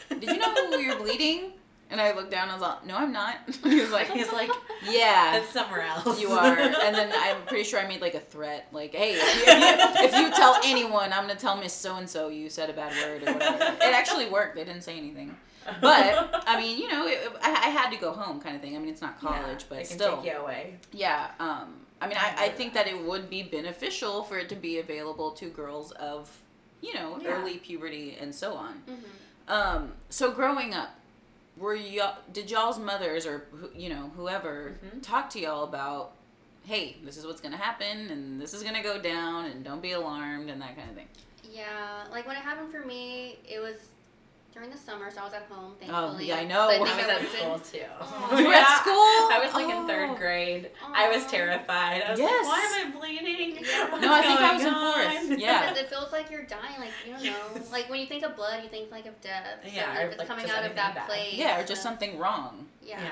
[0.09, 1.53] did you know who you're bleeding?"
[1.91, 2.45] And I looked down.
[2.45, 4.51] and I was like, "No, I'm not." he was like, He's like,
[4.89, 6.21] "Yeah." it's somewhere else.
[6.21, 9.37] You are, and then I'm pretty sure I made like a threat, like, "Hey, if
[9.37, 12.49] you, if you, if you tell anyone, I'm gonna tell Miss So and So you
[12.49, 14.57] said a bad word or whatever." It actually worked.
[14.57, 15.37] They didn't say anything,
[15.81, 18.77] but I mean, you know, it, I, I had to go home, kind of thing.
[18.77, 20.77] I mean, it's not college, Yeah, but it can still, take you away.
[20.93, 21.31] yeah.
[21.39, 24.79] Um, I mean, I, I think that it would be beneficial for it to be
[24.79, 26.31] available to girls of,
[26.83, 27.31] you know, Yeah.
[27.41, 28.83] early puberty and so on.
[28.89, 29.51] Mhm.
[29.53, 30.91] Um, so growing up,
[31.57, 33.45] were y'all did y'all's mothers or
[33.77, 35.03] you know whoever Mhm.
[35.03, 36.13] talk to y'all about,
[36.65, 39.93] hey, this is what's gonna happen and this is gonna go down and don't be
[39.93, 41.09] alarmed and that kind of thing.
[41.49, 43.77] Yeah, like when it happened for me, it was
[44.55, 45.73] during the summer, so I was at home.
[45.91, 46.71] Oh, yeah, I know.
[46.71, 47.87] So I was think at would've school too.
[48.01, 48.37] Aw.
[48.39, 48.95] You were at school?
[48.95, 49.87] I was like in Oh.
[49.89, 50.71] third grade.
[50.95, 52.03] I was terrified.
[52.07, 52.47] I was Yes.
[52.47, 53.65] like, why am I bleeding?
[53.65, 53.91] Yeah.
[53.91, 55.39] What's No, I think I going was in fourth.
[55.41, 55.61] Yeah.
[55.71, 57.63] Because it feels like you're dying, like you don't know.
[57.73, 59.45] Like when you think of blood, you think like of death.
[59.65, 61.07] So Yeah, if or, it's like, coming out of that bad.
[61.09, 61.35] place.
[61.35, 62.67] Yeah, or just then- something wrong.
[62.83, 63.01] Yeah.
[63.03, 63.11] Yeah.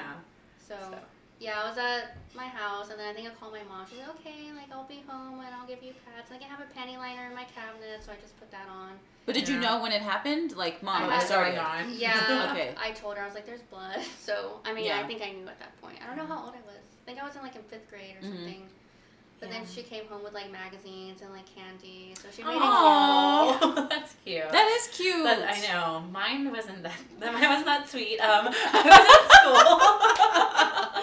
[0.69, 0.99] So, So.
[1.43, 3.85] Yeah, I was at my house, and then I think I called my mom.
[3.91, 6.31] She's like, "Okay, like I'll be home, and I'll give you pads.
[6.31, 8.93] Like I have a panty liner in my cabinet, so I just put that on."
[9.27, 10.57] But did you know when it happened?
[10.57, 11.59] Like, mom, I I started.
[11.59, 11.91] on.
[11.99, 12.49] Yeah.
[12.51, 12.75] Okay.
[12.81, 15.01] I told her I was like, "There's blood." So I mean, Yeah.
[15.03, 15.99] I think I knew at that point.
[16.03, 16.79] I don't know how old I was.
[17.03, 18.31] I think I was in like in fifth grade or Mhm.
[18.31, 18.63] something.
[19.43, 22.63] But then she came home with like magazines and like candy, so she made it
[22.63, 23.59] Aw.
[23.59, 23.73] cute.
[23.77, 24.49] Oh, that's cute.
[24.53, 25.25] That is cute.
[25.25, 26.05] That- I know.
[26.13, 26.95] Mine wasn't that.
[27.21, 28.21] Mine was not sweet.
[28.21, 31.03] Um, I was in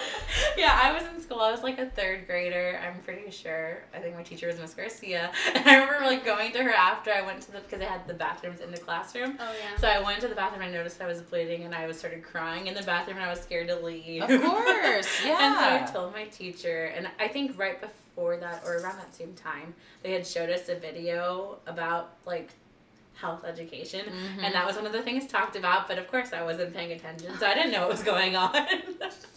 [0.56, 1.40] yeah, I was in school.
[1.40, 2.80] I was like a third grader.
[2.82, 3.82] I'm pretty sure.
[3.94, 7.10] I think my teacher was Miss Garcia, and I remember like going to her after
[7.12, 9.36] I went to the because I had the bathrooms in the classroom.
[9.38, 9.76] Oh yeah.
[9.78, 10.62] So I went to the bathroom.
[10.62, 13.30] I noticed I was bleeding, and I was started crying in the bathroom, and I
[13.30, 14.22] was scared to leave.
[14.22, 15.46] Of course, Yeah.
[15.46, 15.54] And
[15.90, 15.94] so.
[16.00, 19.74] I told my teacher, and I think right before that, or around that same time,
[20.02, 22.50] they had showed us a video about like
[23.14, 24.44] health education, Mhm.
[24.44, 25.88] and that was one of the things talked about.
[25.88, 28.52] But of course, I wasn't paying attention, so I didn't know what was going on.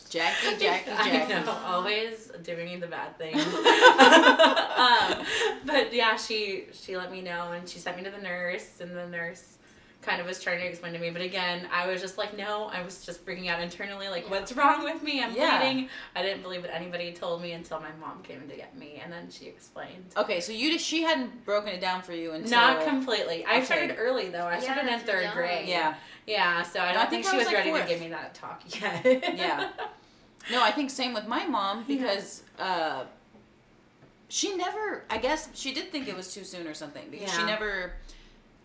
[0.09, 1.33] Jackie, Jackie, I Jackie.
[1.45, 3.43] know, always doing the bad things.
[3.43, 5.25] um,
[5.65, 8.95] but yeah, she she let me know, and she sent me to the nurse, and
[8.95, 9.57] the nurse
[10.05, 11.09] kind of was trying to explain to me.
[11.09, 14.31] But again, I was just like, no, I was just freaking out internally, like, Yeah.
[14.31, 15.23] what's wrong with me?
[15.23, 15.59] I'm Yeah.
[15.59, 15.89] bleeding.
[16.15, 19.11] I didn't believe what anybody told me until my mom came to get me, and
[19.11, 20.13] then she explained.
[20.17, 23.45] Okay, so you she hadn't broken it down for you until Not completely.
[23.45, 24.45] I started early though.
[24.45, 25.33] I Yeah, started in third young.
[25.35, 25.67] grade.
[25.67, 25.95] Yeah.
[26.25, 27.83] Yeah, so I don't I think, think I she was, was like, ready fourth.
[27.83, 29.35] to give me that talk yet.
[29.37, 29.69] Yeah.
[30.51, 31.97] No, I think same with my mom Yeah.
[31.97, 33.03] because uh,
[34.29, 35.03] she never.
[35.09, 37.93] I guess she did think it was too soon or something because she never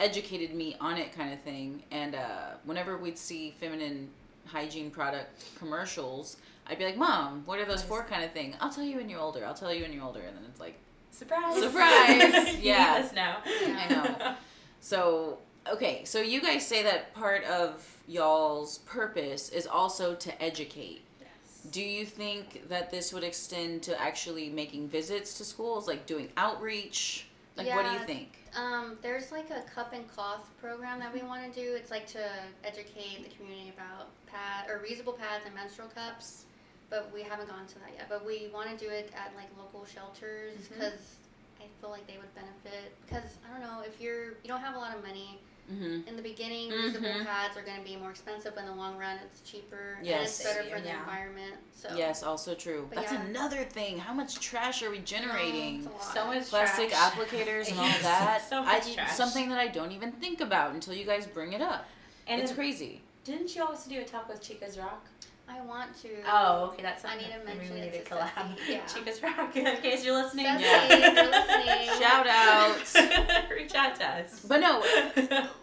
[0.00, 1.82] educated me on it, kind of thing.
[1.90, 4.08] And uh, whenever we'd see feminine
[4.46, 8.54] hygiene product commercials, I'd be like, "Mom, what are those for?" Kind of thing.
[8.60, 9.44] I'll tell you when you're older.
[9.44, 10.78] I'll tell you when you're older, and then it's like,
[11.10, 11.58] Surprise!
[11.62, 12.54] Surprise!
[12.62, 12.94] You Yeah.
[12.96, 13.38] need this now.
[13.46, 14.34] I know.
[14.80, 15.38] So,
[15.72, 21.02] okay, so you guys say that part of y'all's purpose is also to educate.
[21.20, 21.28] Yes.
[21.72, 26.28] Do you think that this would extend to actually making visits to schools, like doing
[26.36, 27.26] outreach?
[27.56, 28.37] Like, what do you think?
[28.56, 31.74] Um, there's like a cup and cloth program that we want to do.
[31.74, 32.24] It's like to
[32.64, 36.44] educate the community about pad or reusable pads and menstrual cups,
[36.90, 38.06] but we haven't gone to that yet.
[38.08, 41.16] But we want to do it at like local shelters because
[41.60, 44.74] I feel like they would benefit because I don't know if you're you don't have
[44.74, 45.38] a lot of money
[45.70, 46.08] Mm-hmm.
[46.08, 46.70] in the beginning.
[46.70, 47.26] Reusable Mhm.
[47.26, 50.06] pads are going to be more expensive, but in the long run, it's cheaper and
[50.06, 50.40] Yes.
[50.40, 51.00] it's better for the Yeah.
[51.00, 51.56] environment.
[51.74, 52.86] So Yes, also true.
[52.88, 53.22] But That's yeah.
[53.22, 53.98] another thing.
[53.98, 55.76] How much trash are we No, generating?
[55.78, 56.02] it's a lot.
[56.14, 57.12] So much Plastic trash.
[57.12, 58.48] applicators and all Yes, that.
[58.48, 59.12] so I, much trash.
[59.14, 61.86] something that I don't even think about until you guys bring it up.
[62.26, 63.02] And it's then- crazy.
[63.24, 65.04] didn't you also do a talk with Chica's Rock?
[65.50, 66.08] I want to.
[66.30, 68.14] Oh, okay, that's I something need to that maybe mention we it need to to
[68.14, 68.56] collab.
[68.68, 68.86] Yeah.
[68.94, 70.46] Chica's Rock, in case you're listening.
[70.46, 71.12] Ceci, Yeah.
[71.14, 71.98] you're listening.
[72.00, 73.50] Shout out.
[73.50, 74.44] Reach out to us.
[74.46, 74.82] But no,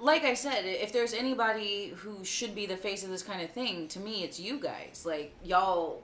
[0.01, 3.49] like I said, if there's anybody who should be the face of this kind of
[3.51, 5.03] thing, to me, it's you guys.
[5.05, 6.01] Like y'all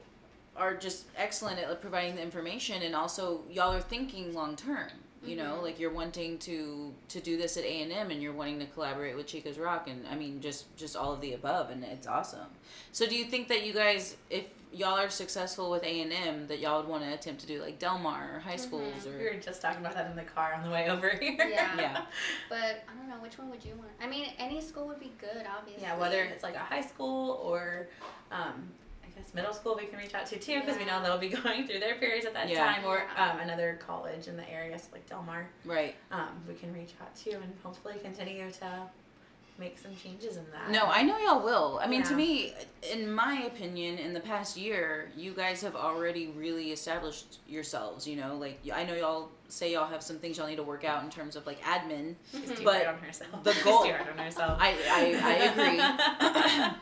[0.55, 4.89] are just excellent at providing the information, and also y'all are thinking long term.
[5.23, 5.61] You know, Mhm.
[5.63, 8.65] like you're wanting to to do this at A and M, and you're wanting to
[8.65, 12.07] collaborate with Chica's Rock, and I mean, just just all of the above, and it's
[12.07, 12.47] awesome.
[12.91, 16.47] So, do you think that you guys, if y'all are successful with A and M,
[16.47, 19.19] that y'all would want to attempt to do like Del Mar or high schools Mhm.
[19.19, 21.35] we or were just talking about that in the car on the way over here.
[21.47, 21.75] Yeah.
[21.77, 22.05] Yeah.
[22.49, 23.91] But I don't know which one would you want.
[24.01, 25.83] I mean, any school would be good, obviously.
[25.83, 27.89] Yeah, whether it's like a high school or,
[28.31, 28.71] um,
[29.33, 31.79] Middle school, we can reach out to too because we know they'll be going through
[31.79, 32.65] their periods at that Yeah.
[32.65, 35.47] time, or um, another college in the area, so like Del Mar.
[35.65, 35.95] right?
[36.11, 38.89] Um, we can reach out to and hopefully continue to
[39.57, 40.71] make some changes in that.
[40.71, 41.79] No, I know y'all will.
[41.83, 42.53] I mean, to me,
[42.91, 48.07] in my opinion, in the past year, you guys have already really established yourselves.
[48.07, 50.83] You know, like I know y'all say y'all have some things y'all need to work
[50.83, 52.15] out in terms of like admin.
[52.31, 53.43] She's too But hard on herself.
[53.43, 54.57] the She's goal- too hard on herself.
[54.59, 56.81] I I, I agree,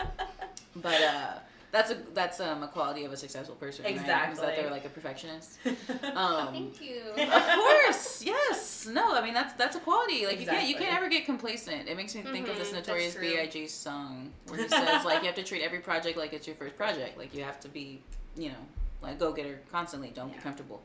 [0.75, 1.33] but uh,
[1.71, 3.85] that's a that's um, a quality of a successful person.
[3.85, 3.95] Right?
[3.95, 5.57] Is that they're like a perfectionist.
[6.15, 7.01] Um, Thank you.
[7.17, 8.87] of course, yes.
[8.91, 10.25] No, I mean that's that's a quality.
[10.25, 11.87] Like you can't you can't ever get complacent.
[11.87, 13.15] It makes me think of this Mhm, notorious.
[13.15, 13.67] B.I.G.
[13.67, 16.75] song where he says like you have to treat every project like it's your first
[16.75, 17.17] project.
[17.17, 18.01] Like you have to be,
[18.35, 18.55] you know,
[19.01, 20.09] like go getter constantly.
[20.09, 20.41] Don't be Yeah.
[20.41, 20.81] comfortable.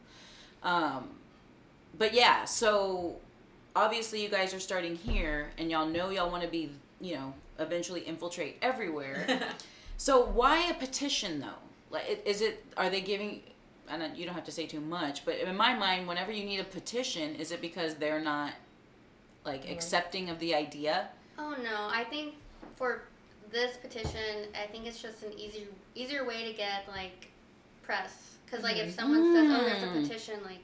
[0.62, 1.08] Um,
[1.96, 3.16] but yeah, so
[3.76, 6.70] obviously you guys are starting here, and y'all know y'all want to be,
[7.00, 9.26] you know, eventually infiltrate everywhere.
[9.96, 11.60] So why a petition though?
[11.90, 12.64] Like, is it?
[12.76, 13.40] Are they giving?
[13.88, 16.58] And you don't have to say too much, but in my mind, whenever you need
[16.58, 18.52] a petition, is it because they're not
[19.44, 19.72] like Yeah.
[19.72, 21.08] accepting of the idea?
[21.38, 22.34] Oh no, I think
[22.76, 23.02] for
[23.50, 27.28] this petition, I think it's just an easier easier way to get like
[27.82, 28.36] press.
[28.46, 28.86] Because like Mhm.
[28.88, 29.98] if someone says, "Oh, there's Mm.
[29.98, 30.58] a petition," like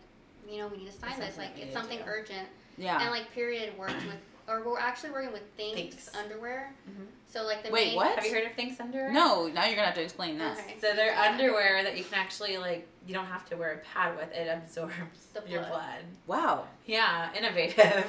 [0.49, 1.38] you know, we need to sign It's this.
[1.38, 2.05] Like it's need to something do.
[2.07, 2.49] urgent.
[2.79, 3.01] Yeah.
[3.03, 4.16] And like Period worked with,
[4.51, 6.15] or we're actually working with Thinx, Thinx.
[6.19, 6.73] underwear.
[6.89, 7.07] Mhm.
[7.29, 8.17] So like the Wait, main, what?
[8.17, 9.13] Have you heard of Thinx Underwear?
[9.13, 10.59] no, now you're gonna have to explain this.
[10.59, 10.77] Okay.
[10.81, 11.31] So they're Yeah.
[11.31, 12.87] underwear that you can actually like.
[13.07, 14.31] You don't have to wear a pad with.
[14.33, 14.93] It absorbs
[15.33, 15.71] The your blood.
[15.71, 16.05] blood.
[16.27, 16.67] Wow.
[16.87, 18.05] Yeah, innovative.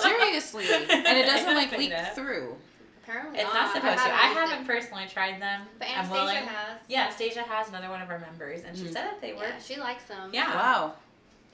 [0.00, 2.56] Seriously, and it doesn't like leak through.
[3.02, 3.54] Apparently It's not.
[3.54, 4.12] not supposed to.
[4.14, 5.66] I haven't personally tried them.
[5.78, 6.36] But I'm Anastasia willing.
[6.44, 6.78] has.
[6.88, 8.92] Yeah, Stasia has another one of our members, and she Mhm.
[8.92, 9.46] said that they work.
[9.48, 10.30] Yeah, she likes them.
[10.32, 10.54] Yeah.
[10.54, 10.94] Wow.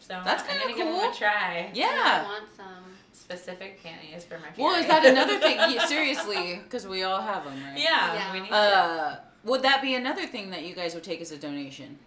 [0.00, 1.10] So That's kinda gonna give them cool.
[1.10, 1.54] a try.
[1.54, 2.22] And I Yeah.
[2.24, 2.66] want some.
[3.12, 4.48] Specific panties for my.
[4.50, 4.62] Family.
[4.64, 5.56] Well, is that another thing?
[5.74, 7.78] Yeah, seriously, because we all have them, right?
[7.78, 8.32] Yeah, Yeah.
[8.34, 8.54] we need to.
[8.54, 11.98] Uh, would that be another thing that you guys would take as a donation?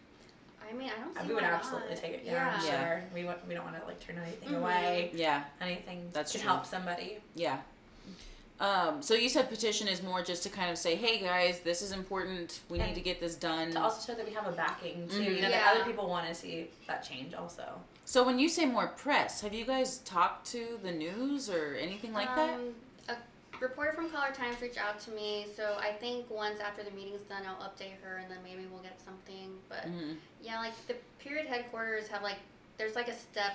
[0.69, 1.97] I mean, I don't see we would absolutely not.
[2.02, 2.21] take it.
[2.26, 2.80] Yeah, Yeah.
[2.84, 3.04] sure.
[3.15, 4.58] We want, we don't want to like turn anything Mhm.
[4.62, 5.12] away.
[5.13, 5.43] Yeah.
[5.62, 6.50] Anything That's can true.
[6.50, 7.19] help somebody.
[7.36, 7.58] Yeah.
[8.60, 11.82] Um, so you said petition is more just to kind of say, hey guys, this
[11.82, 12.62] is important.
[12.70, 13.72] We need to get this done.
[13.72, 15.20] To also show that we have a backing too.
[15.22, 15.36] Mhm.
[15.36, 15.60] You know Yeah.
[15.60, 17.80] that other people want to see that change also.
[18.06, 22.13] So when you say more press, have you guys talked to the news or anything
[22.13, 22.54] like that?
[22.56, 22.76] Um,
[23.10, 23.15] A
[23.60, 27.41] reporter from Caller-Times reached out to me, so I think once after the meeting's done,
[27.48, 29.60] I'll update her, and then maybe we'll get something.
[29.70, 32.38] But hmm yeah, like the period headquarters have like
[32.78, 33.54] there's like a step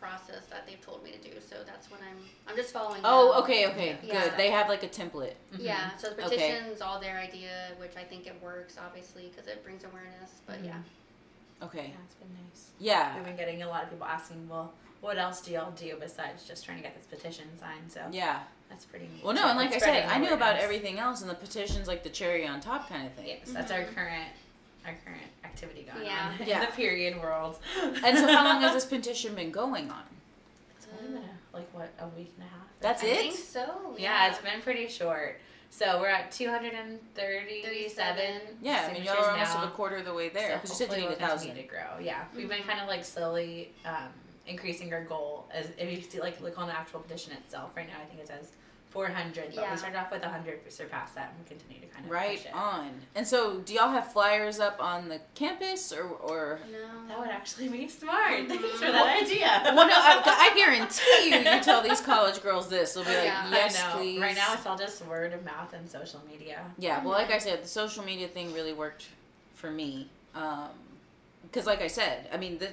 [0.00, 2.16] process that they've told me to do, so that's what I'm
[2.48, 3.02] I'm just following.
[3.04, 3.42] Oh, them.
[3.42, 4.24] okay, okay, Yeah.
[4.30, 4.38] good.
[4.38, 5.34] They have like a template.
[5.52, 5.58] Mhm.
[5.60, 6.36] Yeah, so the Okay.
[6.36, 10.40] petition's all their idea, which I think it works obviously because it brings awareness.
[10.46, 10.78] But yeah,
[11.62, 11.88] Okay.
[11.88, 12.70] Yeah, it's been nice.
[12.78, 13.14] Yeah.
[13.16, 16.44] We've been getting a lot of people asking, well, what else do y'all do besides
[16.48, 17.92] just trying to get this petition signed?
[17.92, 18.44] So Yeah.
[18.70, 19.22] that's pretty neat.
[19.22, 22.02] Well, no, and like I said, I knew about everything else, and the petition's like
[22.02, 23.26] the cherry on top kind of thing.
[23.26, 24.28] Yes, that's our current
[24.90, 26.36] our current activity going Yeah.
[26.40, 26.60] on Yeah.
[26.62, 27.58] in the period world.
[28.04, 30.02] And so, how long has this petition been going on?
[30.76, 32.66] It's only been a, like what a week and a half.
[32.80, 33.16] That's I it?
[33.18, 33.94] think so.
[33.98, 35.40] Yeah, it's been pretty short.
[35.72, 38.40] So we're at 237 37.
[38.60, 39.64] Yeah, I mean, y'all are almost now.
[39.64, 40.48] a quarter of the way there.
[40.48, 41.48] So Because you hopefully a we'll thousand.
[41.48, 41.98] continue to grow.
[42.00, 42.66] Yeah, we've been Mhm.
[42.66, 44.08] kind of like slowly um,
[44.46, 45.46] increasing our goal.
[45.52, 48.20] As if you see, like look on the actual petition itself, right now I think
[48.20, 48.50] it says
[48.90, 49.70] 400, but Yeah.
[49.70, 52.38] we started off with 100, we surpassed that, and we continue to kind of Right
[52.38, 52.54] push it.
[52.54, 53.00] on.
[53.14, 56.58] And so, do y'all have flyers up on the campus, or or?
[56.72, 56.78] No.
[57.08, 58.30] That would actually be smart.
[58.48, 59.46] Thanks for that idea.
[59.74, 63.24] Well, no, I, I guarantee you, you tell these college girls this, they'll be like,
[63.24, 63.50] Yeah.
[63.50, 63.96] yes, I know.
[63.98, 64.20] please.
[64.20, 66.64] Right now, it's all just word of mouth and social media.
[66.78, 69.06] Yeah, well, like I said, the social media thing really worked
[69.54, 70.08] for me.
[70.34, 70.68] Um,
[71.42, 72.68] because, like I said, I mean, the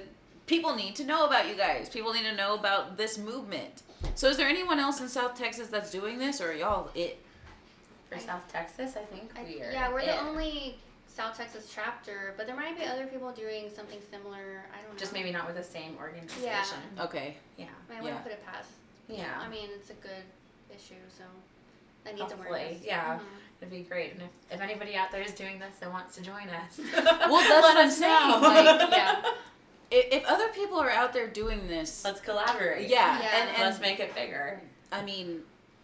[0.46, 1.88] people need to know about you guys.
[1.88, 3.82] People need to know about this movement.
[4.14, 7.18] So, is there anyone else in South Texas that's doing this, or are y'all it?
[8.10, 9.70] For South Texas, I think I- we are.
[9.70, 10.06] yeah, we're it.
[10.06, 14.64] the only South Texas chapter, but there might be other people doing something similar.
[14.72, 14.98] I don't know.
[14.98, 16.42] Just maybe not with the same organization.
[16.96, 17.04] Yeah.
[17.04, 17.36] Okay.
[17.58, 17.66] Yeah.
[17.90, 18.02] I yeah.
[18.02, 18.70] wouldn't put it past.
[19.08, 19.26] Yeah.
[19.40, 20.24] I mean, it's a good
[20.74, 21.24] issue, so
[22.04, 22.82] that needs Hopefully, awareness.
[22.84, 23.16] yeah.
[23.18, 23.22] Mhm.
[23.60, 24.12] It'd be great.
[24.12, 26.94] And if, if anybody out there is doing this and wants to join us, Well,
[26.94, 28.38] that's let what I'm us saying, know.
[28.40, 29.22] like, yeah.
[29.90, 32.88] If, if other people are out there doing this, Let's collaborate.
[32.88, 33.40] yeah, Yeah.
[33.40, 34.60] and, and Let's make it bigger.
[34.92, 35.40] I mean,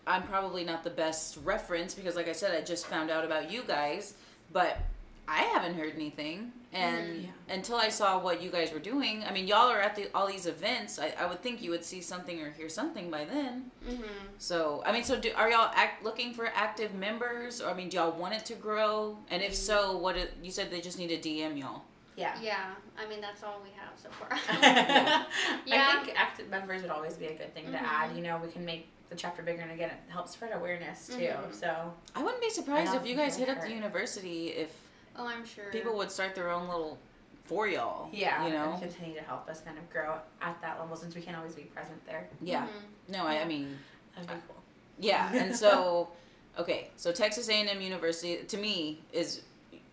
[0.06, 3.50] I'm probably not the best reference because, like I said, I just found out about
[3.50, 4.14] you guys,
[4.52, 4.78] but
[5.26, 6.52] I haven't heard anything.
[6.74, 7.22] And Mhm.
[7.24, 7.54] Yeah.
[7.54, 10.26] until I saw what you guys were doing, I mean, y'all are at the, all
[10.26, 10.98] these events.
[10.98, 13.70] I, I would think you would see something or hear something by then.
[13.86, 14.02] hmm
[14.38, 17.62] So, I mean, so do, are y'all act, looking for active members?
[17.62, 19.16] Or, I mean, do y'all want it to grow?
[19.30, 21.82] And if so, what it, you said they just need to DM y'all.
[22.16, 22.36] Yeah.
[22.40, 22.70] Yeah.
[22.98, 24.28] I mean, that's all we have so far.
[24.62, 25.24] yeah.
[25.66, 25.94] Yeah.
[26.00, 27.82] I think active members would always be a good thing to Mhm.
[27.82, 28.16] add.
[28.16, 31.14] You know, we can make the chapter bigger and again, it helps spread awareness too.
[31.16, 31.54] Mhm.
[31.54, 34.70] So I wouldn't be surprised if you guys hit would up the university if
[35.16, 35.70] oh, I'm sure.
[35.72, 36.98] people would start their own little
[37.44, 38.08] for y'all.
[38.12, 38.72] yeah, You know?
[38.72, 41.54] and continue to help us kind of grow at that level since we can't always
[41.54, 42.26] be present there.
[42.40, 42.66] Yeah.
[42.66, 43.12] Mhm.
[43.12, 43.78] No, I, I mean,
[44.14, 44.62] That'd be cool.
[44.98, 46.08] Yeah, and so
[46.58, 49.42] okay, so Texas A&M University to me is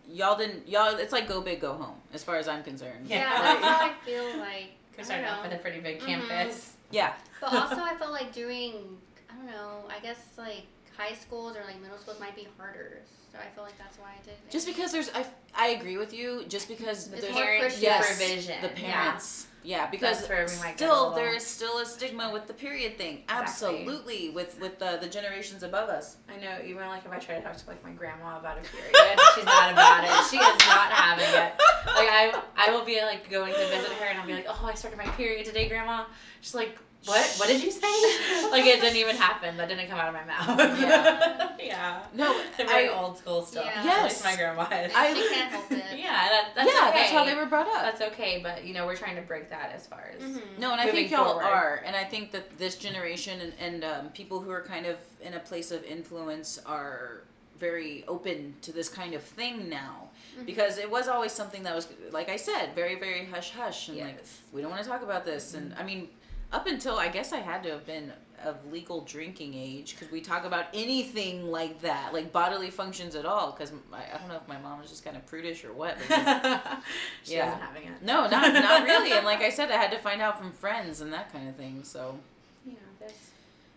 [0.09, 3.07] y'all didn't y'all it's like go big go home as far as I'm concerned.
[3.07, 3.17] Yeah.
[3.19, 4.71] Yeah, that's how I feel like.
[4.97, 5.49] We're I starting don't off know.
[5.49, 6.05] with a pretty big Mhm.
[6.27, 6.73] campus.
[6.91, 7.13] Yeah.
[7.39, 8.97] But also, I felt like doing,
[9.29, 10.65] I don't know, I guess like
[10.97, 12.99] high schools or like middle schools might be harder.
[13.31, 14.51] So I feel like that's why I did it.
[14.51, 17.83] Just because there's I I agree with you just because The there's more parent Christian.
[17.83, 18.61] yes, supervision.
[18.61, 19.47] the parents.
[19.47, 22.47] Yeah, because That's where we might get a still there is still a stigma with
[22.47, 23.19] the period thing.
[23.23, 23.43] Exactly.
[23.43, 26.17] Absolutely with with the the generations above us.
[26.29, 28.61] I know, even like if I try to talk to like my grandma about a
[28.61, 30.09] period, she's not about it.
[30.29, 31.53] She is not having it.
[31.85, 34.65] Like I, I will be like going to visit her, and I'll be like, "Oh,
[34.65, 36.05] I started my period today, Grandma."
[36.41, 37.25] She's like, "What?
[37.37, 37.81] What did you say?"
[38.51, 39.57] like it didn't even happen.
[39.57, 40.79] That didn't come out of my mouth.
[40.79, 41.51] Yeah.
[41.63, 42.03] yeah.
[42.13, 43.63] No, They're very I- old school still.
[43.63, 43.83] Yeah.
[43.83, 44.03] Yes.
[44.11, 44.91] least my grandma is.
[44.95, 45.83] I- They can't help it.
[45.97, 46.97] yeah, that, that's yeah, okay.
[46.99, 47.81] that's how they were brought up.
[47.83, 50.21] That's okay, but you know, we're trying to break that as far as.
[50.23, 50.41] Mhm.
[50.59, 51.43] No, and I think y'all forward.
[51.45, 54.97] are, and I think that this generation and, and um, people who are kind of
[55.21, 57.21] in a place of influence are
[57.59, 60.45] very open to this kind of thing now Mhm.
[60.47, 63.99] because it was always something that was like I said, very very hush hush and
[63.99, 64.17] like
[64.51, 66.09] we don't want to talk about this and I mean
[66.51, 68.11] up until I guess I had to have been
[68.43, 73.23] of legal drinking age could we talk about anything like that like bodily functions at
[73.23, 75.71] all because I, I don't know if my mom was just kind of prudish or
[75.73, 76.81] what but
[77.23, 77.45] she Yeah.
[77.45, 78.01] wasn't having it.
[78.01, 81.01] no not not really and like I said I had to find out from friends
[81.01, 82.17] and that kind of thing so
[82.65, 83.13] Yeah, this.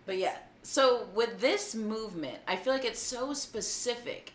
[0.06, 4.32] But yeah, so with this movement, I feel like it's so specific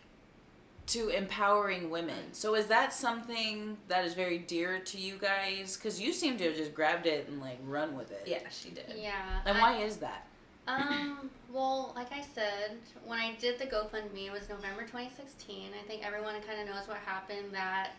[0.90, 2.32] to empowering women.
[2.32, 5.76] So is that something that is very dear to you guys?
[5.76, 8.22] Because you seem to have just grabbed it and like run with it.
[8.26, 8.84] Yeah, she did.
[8.96, 9.40] Yeah.
[9.44, 10.26] And I- why is that?
[10.68, 15.70] Um, well, like I said, when I did the GoFundMe, it was November 2016.
[15.74, 17.92] I think everyone kind of knows what happened that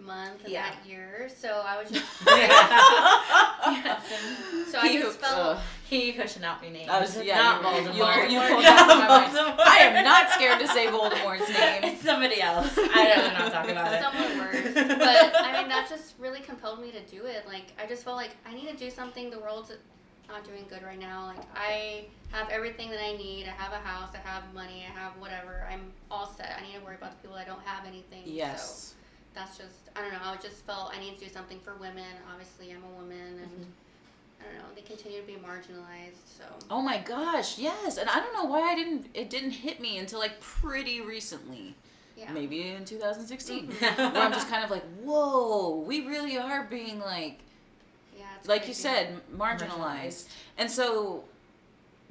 [0.00, 0.70] month and Yeah.
[0.70, 1.28] that year.
[1.34, 2.50] So I was just, yes.
[4.70, 5.62] so I You- just felt, ugh.
[5.84, 6.88] He who should not be named.
[6.88, 8.30] I was- yeah, not Voldemort.
[8.30, 9.32] you- you pulled that from my mind.
[9.36, 9.66] Voldemort.
[9.66, 11.82] I am not scared to say Voldemort's name.
[11.84, 12.78] It's somebody else.
[12.78, 14.02] I'd rather not talk about it.
[14.02, 14.74] someone worse.
[14.74, 17.44] But I mean, that just really compelled me to do it.
[17.46, 19.30] Like, I just felt like I need to do something.
[19.30, 19.72] The world's
[20.28, 21.26] not doing good right now.
[21.26, 23.46] Like, I have everything that I need.
[23.48, 24.10] I have a house.
[24.14, 24.86] I have money.
[24.88, 25.66] I have whatever.
[25.68, 26.56] I'm all set.
[26.56, 28.22] I need to worry about the people that don't have anything.
[28.26, 28.94] So Yes.
[29.34, 30.18] That's just, I don't know.
[30.22, 32.04] I just felt I need to do something for women.
[32.32, 33.66] Obviously, I'm a woman, and
[34.40, 34.64] I don't know.
[34.74, 36.26] They continue to be marginalized.
[36.38, 36.44] So.
[36.70, 37.96] Oh my gosh, yes.
[37.96, 41.74] And I don't know why I didn't it didn't hit me until like pretty recently.
[42.16, 42.32] Yeah.
[42.32, 43.68] Maybe in 2016.
[43.68, 43.80] Mhm.
[44.14, 47.38] Where I'm just kind of like, whoa, we really are being like
[48.18, 48.24] Yeah.
[48.38, 48.82] It's like you crazy.
[48.82, 50.28] said, marginalized.
[50.58, 51.24] And so,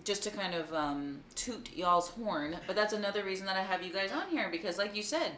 [0.04, 3.84] just to kind of um, toot y'all's horn, but that's another reason that I have
[3.84, 5.32] you guys on here because, like you said,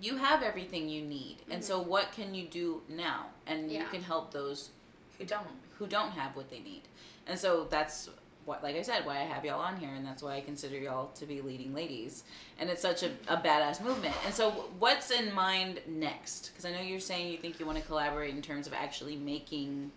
[0.00, 1.36] you have everything you need.
[1.50, 3.26] And so, what can you do now?
[3.46, 4.70] And you can help those
[5.18, 5.46] Who don't?
[5.78, 6.82] who don't have what they need.
[7.26, 8.08] And so, that's
[8.44, 10.78] what, like I said, why I have y'all on here, and that's why I consider
[10.78, 12.24] y'all to be leading ladies.
[12.58, 14.14] And it's such a, a badass movement.
[14.24, 16.48] And so, what's in mind next?
[16.50, 19.16] Because I know you're saying you think you want to collaborate in terms of actually
[19.16, 19.90] making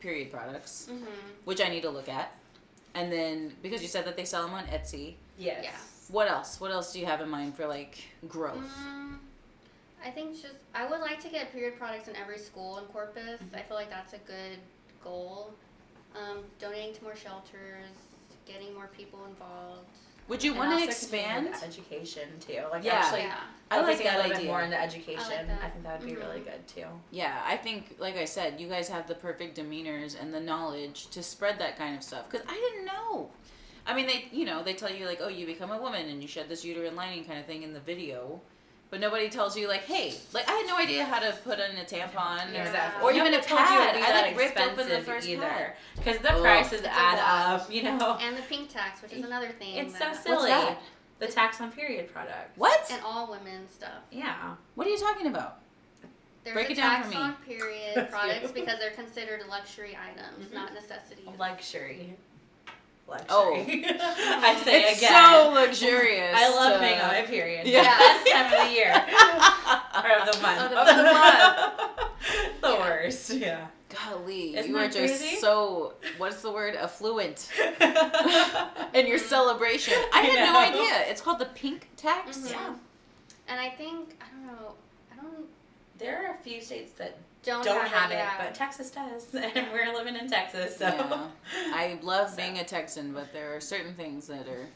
[0.00, 1.06] period products Mhm.
[1.46, 2.32] which I need to look at.
[2.94, 5.64] And then because you said that they sell them on Etsy, Yes.
[5.64, 5.76] Yeah.
[6.10, 6.60] what else?
[6.60, 8.56] What else do you have in mind for like growth?
[8.58, 9.05] Mm,
[10.06, 13.40] I think just I would like to get period products in every school in Corpus.
[13.52, 14.58] I feel like that's a good
[15.02, 15.52] goal.
[16.14, 17.90] Um, donating to more shelters,
[18.46, 19.88] getting more people involved.
[20.28, 21.48] Would you want to expand?
[21.50, 22.62] with education too?
[22.70, 22.94] Like Yeah.
[22.94, 23.40] actually yeah.
[23.70, 24.50] I like that a little bit idea.
[24.50, 25.46] more into education.
[25.48, 25.60] that.
[25.62, 26.18] I think that would be Mhm.
[26.20, 26.86] really good too.
[27.10, 31.08] Yeah, I think, like I said, you guys have the perfect demeanors and the knowledge
[31.08, 32.30] to spread that kind of stuff.
[32.30, 33.30] Because I didn't know.
[33.84, 36.22] I mean, they, you know, they tell you like, oh, you become a woman and
[36.22, 38.40] you shed this uterine lining kind of thing in the video,
[38.90, 41.76] but nobody tells you like, hey, like I had no idea how to put in
[41.76, 42.62] a tampon Yeah.
[42.64, 43.02] or, Exactly.
[43.02, 44.14] or even a Nobody told you it'd pad.
[44.14, 45.72] I like ripped open the expensive first either pad.
[45.96, 46.40] because the Ugh.
[46.42, 47.70] prices add up.
[47.72, 49.76] You know, And the pink tax, which is another thing.
[49.76, 50.48] it's so that- silly.
[50.50, 50.78] that?
[51.18, 52.56] The tax on period products.
[52.56, 52.86] What?
[52.90, 54.02] And all women stuff.
[54.10, 54.54] Yeah.
[54.74, 55.60] What are you talking about?
[56.44, 57.16] There's Break a it down tax for me.
[57.16, 58.52] on period products you.
[58.52, 60.54] because they're considered luxury items, Mhm.
[60.54, 61.26] not necessities.
[61.38, 62.16] Luxury.
[63.08, 63.26] Luxury.
[63.30, 63.54] Oh.
[63.58, 65.12] I say it's again.
[65.12, 66.34] so luxurious.
[66.36, 67.66] I love to- being on my period.
[67.66, 67.82] Yeah.
[67.82, 68.92] The best time of the year.
[69.94, 70.60] or of the month.
[70.60, 72.78] Of the Of the the Yeah.
[72.80, 73.30] worst.
[73.30, 73.66] Yeah.
[73.88, 75.36] Golly, Isn't you are that just crazy?
[75.36, 76.74] so what's the word?
[76.74, 77.48] Affluent
[78.92, 79.94] in your celebration.
[80.12, 81.08] I had no idea.
[81.10, 82.36] It's called the pink tax.
[82.38, 82.50] Mhm.
[82.50, 82.74] Yeah.
[83.48, 84.74] And I think I don't know.
[85.12, 85.46] I don't
[85.98, 88.32] There are a few states that don't, don't have, it, it, yeah.
[88.38, 91.26] but Texas does, and we're living in Texas, so Yeah.
[91.72, 92.36] I love So.
[92.36, 94.66] being a Texan, but there are certain things that are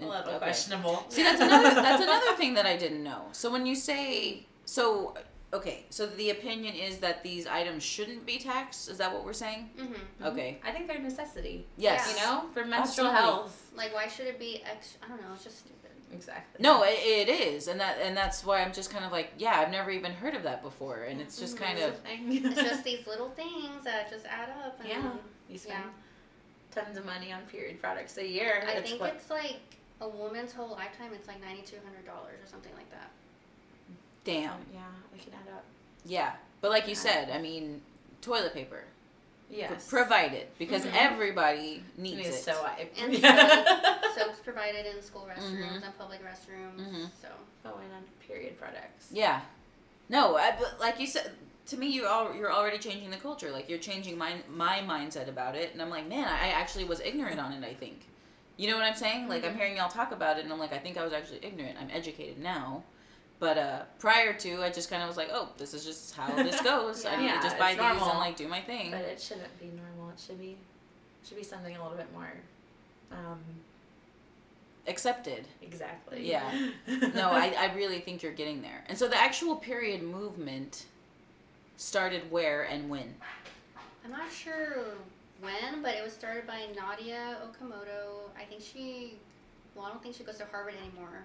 [0.00, 0.38] a little okay.
[0.38, 1.04] questionable.
[1.08, 3.22] See, that's another that's another thing that I didn't know.
[3.32, 5.14] So when you say so
[5.52, 8.88] okay, so the opinion is that these items shouldn't be taxed.
[8.90, 9.70] Is that what we're saying?
[9.78, 10.58] hmm Okay.
[10.64, 11.66] I think they're a necessity.
[11.76, 12.14] Yes.
[12.14, 13.16] You know, for menstrual Absolutely.
[13.16, 13.70] health.
[13.76, 15.00] Like, why should it be extra?
[15.04, 15.34] I don't know.
[15.34, 15.77] It's just stupid.
[16.12, 16.62] Exactly.
[16.62, 19.60] No, it, it is, and that and that's why I'm just kind of like, yeah,
[19.60, 21.60] I've never even heard of that before, and it's just Mhm.
[21.60, 21.94] kind of.
[22.06, 24.78] It's just these little things that just add up.
[24.80, 25.12] And Yeah.
[25.48, 26.82] you spend Yeah.
[26.84, 28.64] tons of money on period products a year.
[28.66, 29.60] I it's think what, it's like
[30.00, 31.10] a woman's whole lifetime.
[31.14, 33.10] It's like ninety two hundred dollars or something like that.
[34.24, 34.58] damn.
[34.72, 34.80] yeah,
[35.12, 35.64] we can add up.
[36.04, 37.00] Yeah, but like you Yeah.
[37.00, 37.82] said, I mean,
[38.22, 38.84] toilet paper
[39.50, 39.88] Yes.
[39.88, 40.92] provided because Mhm.
[40.94, 42.42] everybody needs Needs it.
[42.44, 42.92] so wipe.
[43.00, 44.00] And Yeah.
[44.14, 45.84] Soaps provided in school restrooms Mhm.
[45.84, 46.78] and public restrooms.
[46.78, 47.08] Mhm.
[47.22, 47.28] So
[47.64, 49.08] Oh, and on period products.
[49.10, 49.40] Yeah.
[50.08, 51.32] No, I, but like you said,
[51.66, 53.50] to me, you all you're already changing the culture.
[53.50, 57.00] Like you're changing my my mindset about it, and I'm like, man, I actually was
[57.00, 57.62] ignorant on it.
[57.64, 58.06] I think,
[58.56, 59.28] you know what I'm saying?
[59.28, 59.56] Like I'm Mhm.
[59.58, 61.76] hearing y'all talk about it, and I'm like, I think I was actually ignorant.
[61.80, 62.84] I'm educated now,
[63.40, 66.34] but uh, prior to, I just kind of was like, oh, this is just how
[66.36, 67.04] this goes.
[67.04, 68.10] I need to just buy it's these normal.
[68.10, 68.90] and like do my thing.
[68.90, 70.10] But it shouldn't be normal.
[70.12, 70.56] It should be
[71.26, 72.32] should be something a little bit more
[73.12, 73.38] um
[74.86, 75.46] Accepted.
[75.60, 76.26] exactly.
[76.26, 76.70] Yeah.
[77.14, 78.84] No, I, I really think you're getting there.
[78.88, 80.86] And so the actual period movement
[81.76, 83.14] started where and when?
[84.02, 84.84] I'm not sure
[85.42, 88.30] when, but it was started by Nadya Okamoto.
[88.40, 89.16] I think she,
[89.74, 91.24] well, I don't think she goes to Harvard anymore,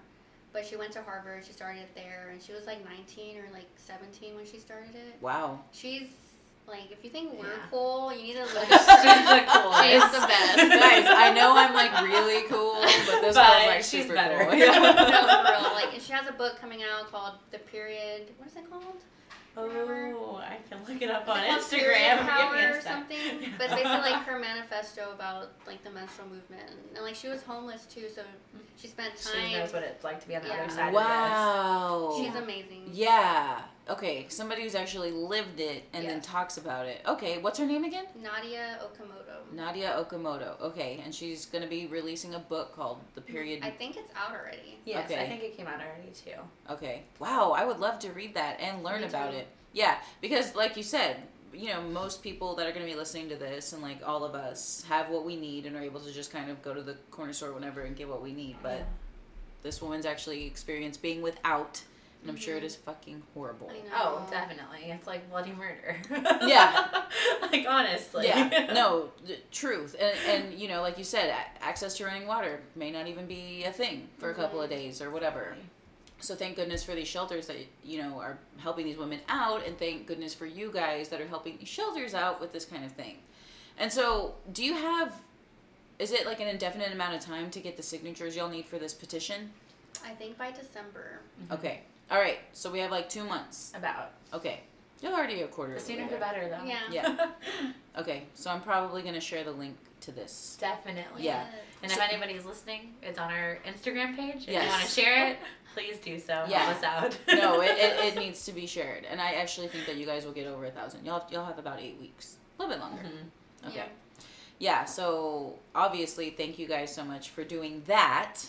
[0.54, 1.44] but she went to Harvard.
[1.44, 4.94] She started it there, and she was like 19 or like 17 when she started
[4.94, 5.16] it.
[5.20, 5.58] Wow.
[5.72, 6.08] She's
[6.66, 7.58] like, if you think we're Yeah.
[7.70, 9.84] cool, you need to look She's at the coolest.
[9.84, 10.56] She's the best.
[10.56, 14.38] Guys, I know I'm like really cool, but this But girl's like she's super better.
[14.44, 14.50] cool.
[14.58, 14.72] no, Yeah.
[15.44, 15.74] for real.
[15.74, 18.28] Like, and she has a book coming out called The Period.
[18.38, 18.96] What is it called?
[19.56, 21.70] Oh, I can look it up on it Instagram.
[21.70, 22.82] Period Give Power a or sec.
[22.92, 23.33] something.
[23.58, 27.42] But it's basically like her manifesto about like the menstrual movement, and like she was
[27.42, 28.22] homeless too, so
[28.76, 29.50] she spent time.
[29.50, 30.62] She knows what it's like to be on the Yeah.
[30.62, 32.14] other side Wow.
[32.18, 32.90] She's amazing.
[32.92, 33.62] Yeah.
[33.88, 37.02] Okay, somebody who's actually lived it and then talks about it.
[37.06, 38.06] Okay, what's her name again?
[38.18, 39.54] Nadya Okamoto.
[39.54, 40.58] Nadya Okamoto.
[40.60, 43.32] Okay, and she's gonna be releasing a book called The mm-hmm.
[43.32, 43.62] Period.
[43.62, 44.78] I think it's out already.
[44.86, 46.40] Yes, I think it came out already too.
[46.70, 47.02] Okay.
[47.18, 49.38] Wow, I would love to read that and learn Me about too.
[49.38, 49.48] it.
[49.74, 51.16] Yeah, because like you said,
[51.54, 54.24] you know, most people that are going to be listening to this and like all
[54.24, 56.82] of us have what we need and are able to just kind of go to
[56.82, 58.56] the corner store whenever and get what we need.
[58.62, 58.84] But Yeah.
[59.62, 61.82] this woman's actually experienced being without,
[62.22, 62.66] and I'm sure it Mhm.
[62.66, 63.70] is fucking horrible.
[63.70, 63.94] I know.
[63.94, 64.90] Oh, definitely.
[64.90, 65.96] It's like bloody murder.
[66.46, 67.02] Yeah.
[67.42, 68.26] like honestly.
[68.26, 72.60] Yeah, no, the truth, and and you know, like you said, access to running water
[72.76, 75.56] may not even be a thing for a couple of days or whatever.
[76.20, 79.78] So thank goodness for these shelters that you know are helping these women out, and
[79.78, 82.92] thank goodness for you guys that are helping these shelters out with this kind of
[82.92, 83.16] thing.
[83.78, 85.14] And so, do you have?
[85.98, 88.78] Is it like an indefinite amount of time to get the signatures y'all need for
[88.78, 89.50] this petition?
[90.04, 91.20] I think by December.
[91.42, 91.52] Mm-hmm.
[91.54, 92.38] Okay, all right.
[92.52, 93.72] So we have like two months.
[93.76, 94.12] About.
[94.32, 94.60] Okay,
[95.02, 95.72] you're already a quarter.
[95.72, 96.66] The of the sooner the better, though.
[96.66, 96.80] Yeah.
[96.90, 97.26] Yeah.
[97.96, 100.56] Okay, so I'm probably gonna share the link to this.
[100.60, 101.22] Definitely.
[101.22, 101.46] Yeah.
[101.84, 104.42] And So- if anybody's listening, it's on our Instagram page.
[104.42, 104.64] If Yes.
[104.64, 105.38] you want to share it,
[105.74, 106.44] please do so.
[106.48, 106.58] Yeah.
[106.60, 107.18] Help us out.
[107.28, 110.24] no, it, it, it needs to be shared, and I actually think that you guys
[110.24, 111.04] will get over a thousand.
[111.04, 113.02] Y'all y'all have about eight weeks, a little bit longer.
[113.02, 113.68] Mhm.
[113.68, 113.76] Okay.
[113.76, 113.84] Yeah.
[114.58, 114.84] Yeah.
[114.84, 118.40] So obviously, thank you guys so much for doing that.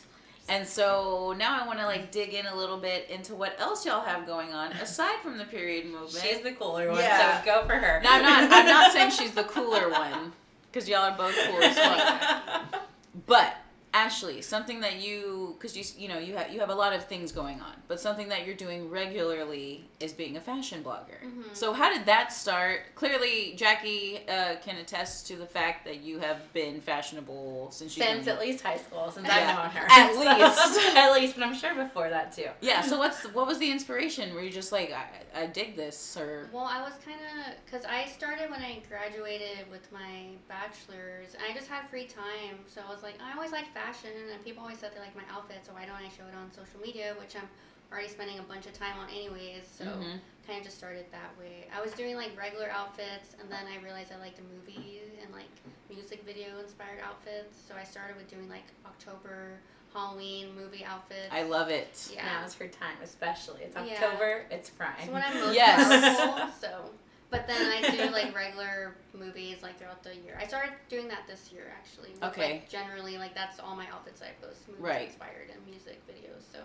[0.48, 3.84] And so now I want to like dig in a little bit into what else
[3.84, 6.24] y'all have going on aside from the period movement.
[6.24, 7.40] She's the cooler one, Yeah.
[7.42, 8.00] so go for her.
[8.04, 8.52] no, I'm not.
[8.52, 10.32] I'm not saying she's the cooler one
[10.72, 12.76] because y'all are both cool as fuck.
[13.26, 13.56] But
[14.00, 17.06] Ashley, something that you, because you, you know, you have you have a lot of
[17.06, 21.20] things going on, but something that you're doing regularly is being a fashion blogger.
[21.24, 21.56] Mhm.
[21.56, 22.82] So how did that start?
[22.96, 28.04] Clearly, Jackie uh, can attest to the fact that you have been fashionable since you
[28.04, 29.38] Since at least high school, since Yeah.
[29.38, 29.88] I've known her.
[29.90, 30.96] At So- least.
[30.98, 32.50] at least, but I'm sure before that too.
[32.60, 32.82] Yeah.
[32.82, 34.34] So what's what was the inspiration?
[34.36, 37.86] Were you just like I, I dig this or Well, I was kind of because
[37.86, 42.56] I started when I graduated with my bachelor's, and I just had free time.
[42.68, 45.26] So I was like, I always liked fashion, and people always said they like my
[45.32, 45.58] outfit.
[45.66, 47.48] So why don't I show it on social media, which I'm
[47.92, 49.68] already spending a bunch of time on anyways.
[49.68, 50.20] So Mhm.
[50.48, 51.68] kind of just started that way.
[51.76, 55.32] I was doing like regular outfits, and then I realized I liked the movies and
[55.34, 55.52] like
[55.90, 57.58] music video inspired outfits.
[57.68, 59.60] So I started with doing like October
[59.94, 61.30] Halloween movie outfits.
[61.32, 62.10] I love it.
[62.12, 62.26] Yeah.
[62.26, 63.62] Now is her time, especially.
[63.64, 63.82] It's Yeah.
[64.04, 64.46] October.
[64.50, 65.06] It's prime.
[65.06, 66.18] So when I'm most Yes.
[66.18, 66.90] powerful, so.
[67.32, 70.38] But then I do like regular movies like throughout the year.
[70.40, 72.10] I started doing that this year actually.
[72.14, 72.52] with, Okay.
[72.54, 75.08] Like, generally, like that's all my outfits I post, movies Right.
[75.08, 76.44] inspired and music videos.
[76.52, 76.60] So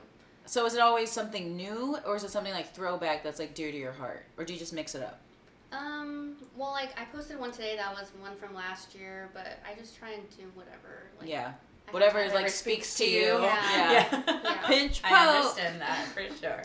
[0.47, 3.71] So is it always something new, or is it something like throwback that's like dear
[3.73, 5.21] to your heart, or do you just mix it up?
[5.73, 9.79] um, well, like I posted one today that was one from last year, but I
[9.79, 11.05] just try and do whatever.
[11.21, 11.53] Like, yeah,
[11.93, 13.41] whatever is like speaks to you.
[13.41, 14.07] Yeah.
[14.13, 14.23] Yeah.
[14.27, 14.67] Yeah.
[14.67, 15.13] Pinch poke.
[15.13, 16.63] I understand that for sure.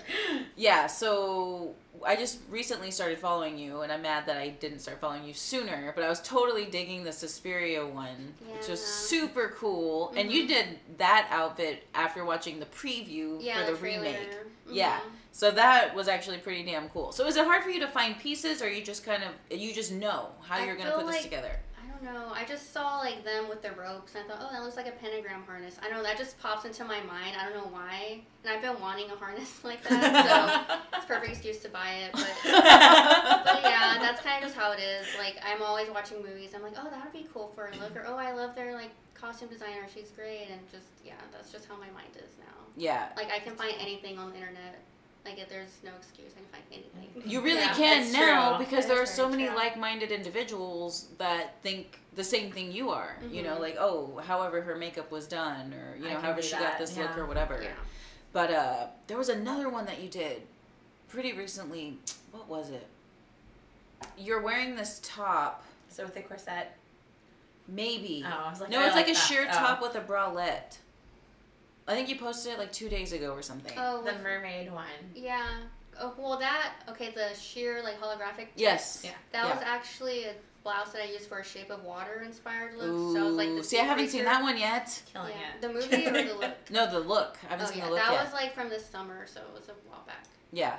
[0.56, 5.00] Yeah, so I just recently started following you, and I'm mad that I didn't start
[5.00, 5.92] following you sooner.
[5.96, 10.14] But I was totally digging the Suspiria one, which was super cool.
[10.16, 10.48] And you Mhm.
[10.48, 14.04] did that outfit after watching the preview Yeah, for the, trailer.
[14.04, 14.30] remake.
[14.32, 14.36] Mhm.
[14.72, 15.00] Yeah.
[15.32, 17.12] So that was actually pretty damn cool.
[17.12, 19.74] So is it hard for you to find pieces, or you just kind of you
[19.74, 21.60] just know how I you're gonna feel put this together?
[21.96, 22.32] I don't know.
[22.34, 24.88] I just saw like them with the ropes, and I thought, oh, that looks like
[24.88, 25.78] a pentagram harness.
[25.82, 26.04] I don't know.
[26.04, 27.36] That just pops into my mind.
[27.39, 28.22] I don't know why.
[28.43, 32.12] And I've been wanting a harness like that, so it's perfect excuse to buy it.
[32.14, 35.08] But but yeah, that's kind of just how it is.
[35.18, 36.52] Like I'm always watching movies.
[36.56, 38.74] I'm like, oh, that would be cool for a look, or oh, I love their
[38.74, 39.88] like costume designer.
[39.93, 42.46] She's great, and just yeah, that's just how my mind is now.
[42.76, 43.10] Yeah.
[43.16, 44.84] Like I can find anything on the internet.
[45.26, 47.30] Like if there's no excuse, I can find anything.
[47.30, 48.66] You really Yeah, can now true.
[48.66, 49.56] because That there are so many true.
[49.56, 53.18] like-minded individuals that think the same thing you are.
[53.32, 53.60] You know, Mhm.
[53.62, 56.78] like oh, however her makeup was done, or you know, however do she got that,
[56.80, 57.60] this look or whatever.
[57.62, 57.72] Yeah.
[58.34, 60.44] But uh, there was another one that you did
[61.08, 61.98] pretty recently.
[62.32, 62.86] What was it?
[64.18, 66.76] You're wearing this top, So with a corset.
[67.68, 68.24] maybe.
[68.28, 69.26] Oh, I was like, no, I it's like, like a that.
[69.28, 69.54] sheer Oh.
[69.54, 70.78] top with a bralette.
[71.88, 73.74] I think you posted it like two days ago or something.
[73.78, 74.86] Oh, The mermaid one.
[75.14, 75.46] Yeah.
[76.00, 77.12] Oh, well, that okay.
[77.16, 78.48] The sheer like holographic.
[78.56, 79.02] Yes.
[79.04, 79.12] Yeah.
[79.32, 79.54] That Yeah.
[79.56, 80.34] was actually a
[80.64, 83.16] blouse that I used for a Shape of Water inspired look.
[83.16, 85.00] so I was like, the see, I haven't seen that one yet.
[85.14, 85.54] Killing Yeah.
[85.56, 85.62] it.
[85.62, 86.56] The movie or the look?
[86.72, 87.38] No, the look.
[87.46, 88.24] I haven't oh seen yeah, the look that yet.
[88.24, 90.26] was like from this summer, so it was a while back.
[90.52, 90.78] Yeah.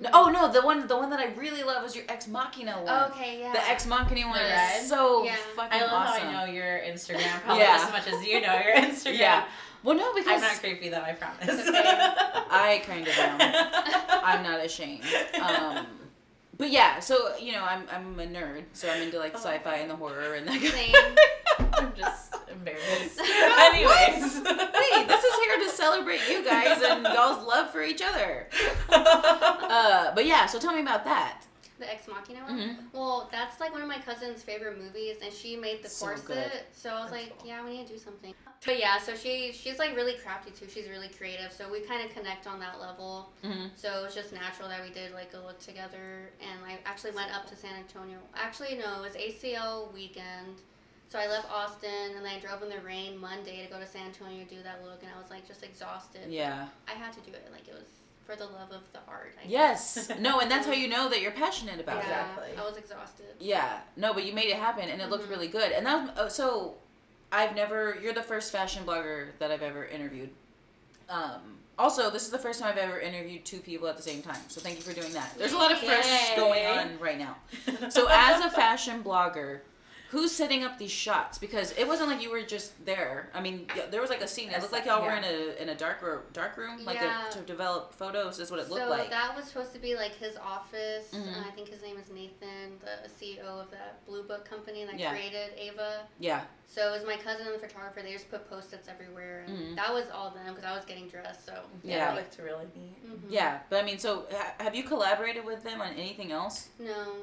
[0.00, 2.76] No, oh no, the one the one that I really love was your Ex Machina
[2.76, 2.86] one.
[2.88, 3.50] Oh, okay, yeah.
[3.52, 4.82] The Ex Machina one The is red?
[4.86, 5.34] so Yeah.
[5.56, 6.22] fucking I love awesome.
[6.28, 7.82] how I know your Instagram probably Yeah.
[7.84, 9.18] as much as you know your Instagram.
[9.18, 9.44] Yeah.
[9.84, 11.48] Well, no, because I'm not creepy though, I promise.
[11.48, 11.82] Okay.
[12.50, 13.38] I kind of am.
[14.24, 15.04] I'm not ashamed.
[15.40, 15.86] Um,
[16.56, 19.38] but yeah, so you know, I'm I'm a nerd, so I'm into like Oh.
[19.38, 20.60] sci-fi and the horror and that.
[20.60, 20.94] Same.
[21.74, 23.20] I'm just embarrassed.
[23.20, 24.34] Anyways.
[24.46, 28.48] hey, this is here to celebrate you guys and y'all's love for each other.
[29.70, 31.42] Uh, but yeah, so tell me about that.
[31.78, 32.58] The Ex Machina one.
[32.58, 32.76] Mhm.
[32.92, 36.26] Well, that's like one of my cousin's favorite movies, and she made the So corset.
[36.26, 36.52] good.
[36.72, 37.46] So I was That's like, cool.
[37.48, 38.34] yeah, we need to do something.
[38.64, 40.68] But yeah, so she she's like really crafty too.
[40.68, 41.52] She's really creative.
[41.52, 43.30] So we kind of connect on that level.
[43.42, 46.30] hmm So it was just natural that we did like a look together.
[46.40, 48.18] And I actually went up to San Antonio.
[48.34, 50.60] Actually, no, it was ACL weekend.
[51.10, 53.86] So I left Austin and then I drove in the rain Monday to go to
[53.86, 55.02] San Antonio to do that look.
[55.02, 56.28] And I was like just exhausted.
[56.28, 56.66] Yeah.
[56.88, 57.48] I had to do it.
[57.52, 57.86] Like it was
[58.28, 59.34] for the love of the art.
[59.42, 60.10] I Yes.
[60.20, 62.28] No, and that's how you know that you're passionate about yeah, it.
[62.28, 62.48] Exactly.
[62.58, 63.26] I was exhausted.
[63.40, 63.78] Yeah.
[63.96, 65.30] No, but you made it happen, and it looked Mhm.
[65.30, 65.72] really good.
[65.72, 66.74] And that was, oh, so.
[67.30, 67.98] I've never.
[68.02, 70.30] You're the first fashion blogger that I've ever interviewed.
[71.10, 74.22] Um, also, this is the first time I've ever interviewed two people at the same
[74.22, 74.40] time.
[74.48, 75.34] So thank you for doing that.
[75.36, 76.36] There's a lot of fresh Yay.
[76.36, 77.36] going on right now.
[77.90, 79.60] So as a fashion blogger,
[80.10, 81.36] who's setting up these shots?
[81.38, 83.28] Because it wasn't like you were just there.
[83.34, 84.48] I mean, there was like a scene.
[84.50, 87.28] It looked like y'all were in a in a dark or dark room, like Yeah.
[87.28, 88.38] a, to develop photos.
[88.40, 89.10] Is what it looked so like.
[89.10, 91.10] that was supposed to be like his office.
[91.12, 91.36] Mhm.
[91.36, 94.98] And I think his name is Nathan, the CEO of that Blue Book company that
[94.98, 95.10] Yeah.
[95.10, 96.06] created Ava.
[96.18, 96.42] yeah.
[96.70, 98.02] So it was my cousin and the photographer.
[98.02, 99.76] They just put post-its everywhere, and Mhm.
[99.76, 101.46] that was all them because I was getting dressed.
[101.46, 102.12] So yeah, Yeah.
[102.12, 103.06] it looked really neat.
[103.06, 103.20] Mhm.
[103.30, 106.68] Yeah, but I mean, so ha- have you collaborated with them on anything else?
[106.78, 107.14] No.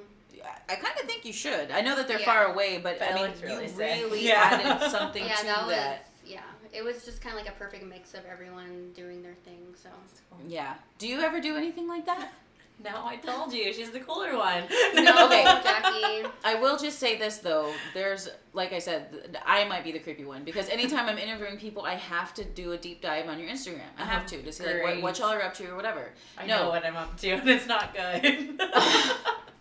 [0.46, 1.72] I, I kind of think you should.
[1.72, 2.26] I know that they're Yeah.
[2.26, 4.02] far away, but, But I mean, looked really you sick.
[4.04, 4.42] really Yeah.
[4.64, 6.00] added something yeah, to that that.
[6.24, 6.42] was yeah.
[6.74, 9.74] It was just kind of like a perfect mix of everyone doing their thing.
[9.82, 9.90] So
[10.30, 10.40] cool.
[10.48, 10.74] Yeah.
[11.00, 12.32] Do you ever do anything like that?
[12.84, 13.72] No, I told you.
[13.72, 14.64] She's the cooler one.
[14.96, 15.46] No, Okay.
[15.46, 16.28] Jackie.
[16.44, 17.72] I will just say this though.
[17.94, 21.84] There's, like I said, I might be the creepy one because anytime I'm interviewing people,
[21.84, 23.80] I have to do a deep dive on your Instagram.
[23.98, 26.12] I have Oh, to to see like what, what y'all are up to or whatever.
[26.38, 26.64] I No.
[26.64, 28.60] know what I'm up to, and it's not good.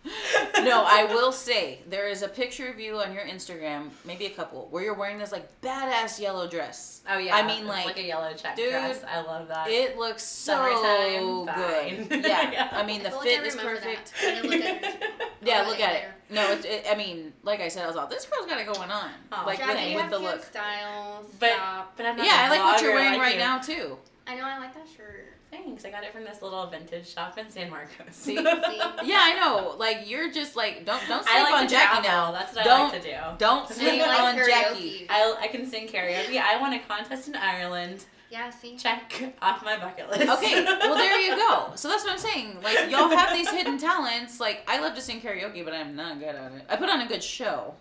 [0.63, 4.29] no, I will say there is a picture of you on your Instagram, maybe a
[4.29, 7.01] couple, where you're wearing this like badass yellow dress.
[7.09, 9.03] Oh yeah, I mean, it's like, like a yellow check dude, dress.
[9.07, 9.67] I love that.
[9.69, 12.07] It looks so Summertime, good.
[12.11, 12.21] fine.
[12.21, 12.51] Yeah.
[12.55, 12.69] Yeah.
[12.71, 14.13] I mean I the feel like fit I is perfect.
[14.21, 14.37] That.
[14.37, 15.03] I'm gonna look at.
[15.45, 16.03] Yeah, oh, look at it.
[16.31, 18.65] No, it's, it, I mean, like I said, I was all this girl's got it
[18.65, 20.43] going on, Aw, like Jackie, with, with the look.
[20.43, 21.23] style.
[21.39, 21.93] But- Stop.
[21.97, 23.39] but I'm not Yeah, I a like what you're wearing like right you.
[23.39, 23.97] now too.
[24.25, 25.33] I know I like that shirt.
[25.65, 25.83] Thanks.
[25.83, 27.91] I got it from this little vintage shop in San Marcos.
[28.11, 28.35] See?
[28.37, 28.43] See?
[28.43, 29.75] Yeah, I know.
[29.79, 32.09] Like you're just like don't don't sleep I like on to Jackie travel.
[32.11, 32.31] now.
[32.31, 33.17] That's what Don't- I like to do.
[33.39, 34.47] Don't So sleep like on karaoke.
[34.47, 35.07] Jackie.
[35.09, 36.39] I, I can sing karaoke.
[36.39, 38.05] I won a contest in Ireland.
[38.29, 38.75] Yeah, see?
[38.77, 40.29] Check off my bucket list.
[40.29, 41.71] Okay, well there you go.
[41.75, 42.57] So that's what I'm saying.
[42.61, 44.39] Like y'all have these hidden talents.
[44.39, 46.65] Like I love to sing karaoke, but I'm not good at it.
[46.69, 47.73] I put on a good show.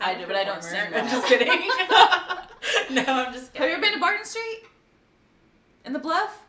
[0.00, 0.90] I I'm do, but I don't performer.
[0.90, 1.48] sing I'm just kidding.
[3.06, 3.62] no, I'm just kidding.
[3.62, 4.64] Have you ever been to Barton Street?
[5.84, 6.41] In the Bluff?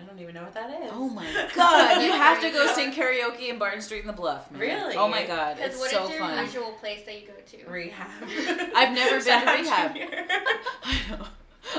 [0.00, 0.90] I don't even know what that is.
[0.92, 4.50] Oh my god, you have to go sing karaoke in Barton Street in the Bluff.
[4.50, 4.60] man.
[4.60, 4.96] Really?
[4.96, 6.44] Oh my god, it's what so is your fun.
[6.44, 7.32] usual place that you go
[7.64, 7.70] to?
[7.70, 8.08] Rehab.
[8.76, 9.96] I've never been to rehab.
[10.84, 11.24] I know.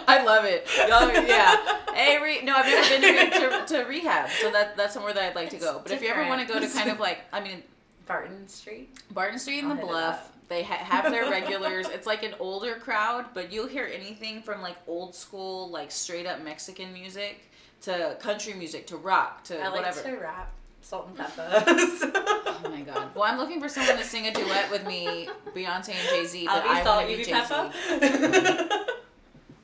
[0.08, 0.68] I love it.
[0.88, 1.80] Y'all, yeah.
[1.96, 5.24] Hey, re- no, I've never been to, to, to rehab, so that that's somewhere that
[5.24, 5.80] I'd like to go.
[5.82, 7.64] But if you ever want to go to kind of like, I mean,
[8.06, 8.90] Barton Street.
[9.12, 11.88] Barton Street and I'll the Bluff, they ha- have their regulars.
[11.88, 16.26] it's like an older crowd, but you'll hear anything from like old school, like straight
[16.28, 17.49] up Mexican music
[17.82, 19.68] to country music to rock to whatever.
[19.76, 20.16] I like whatever.
[20.18, 20.52] to rap
[20.82, 22.04] salt and peppers.
[22.62, 23.16] Oh my god.
[23.16, 26.46] Well, I'm looking for someone to sing a duet with me, Beyonce and Jay Z.
[26.48, 28.70] I'll But be I salt, want to you be be Jay Z.
[28.70, 28.86] pepper.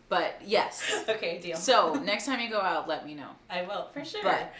[0.08, 1.04] But yes.
[1.10, 1.58] okay, deal.
[1.58, 3.30] So next time you go out, let me know.
[3.50, 4.22] I will for sure.
[4.24, 4.54] But,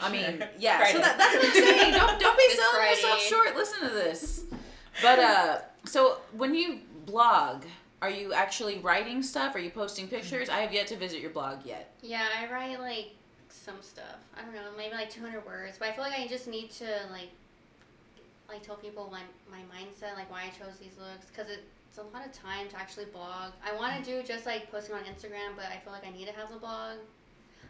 [0.00, 0.48] I mean, Sure.
[0.58, 0.84] yeah.
[0.90, 1.92] So that, that's what I'm saying.
[1.92, 3.54] Don't don't be It's selling yourself short.
[3.56, 4.44] Listen to this.
[5.02, 7.62] But uh, so when you blog,
[8.02, 9.54] are you actually writing stuff?
[9.54, 10.48] Are you posting pictures?
[10.48, 11.94] I have yet to visit your blog yet.
[12.02, 13.10] Yeah, I write like
[13.48, 14.18] some stuff.
[14.36, 15.78] I don't know, maybe like 200 words.
[15.78, 17.30] But I feel like I just need to like
[18.48, 22.02] like tell people my my mindset, like why I chose these looks, because it's a
[22.02, 23.52] lot of time to actually blog.
[23.64, 26.26] I want to do just like posting on Instagram, but I feel like I need
[26.26, 26.98] to have the blog.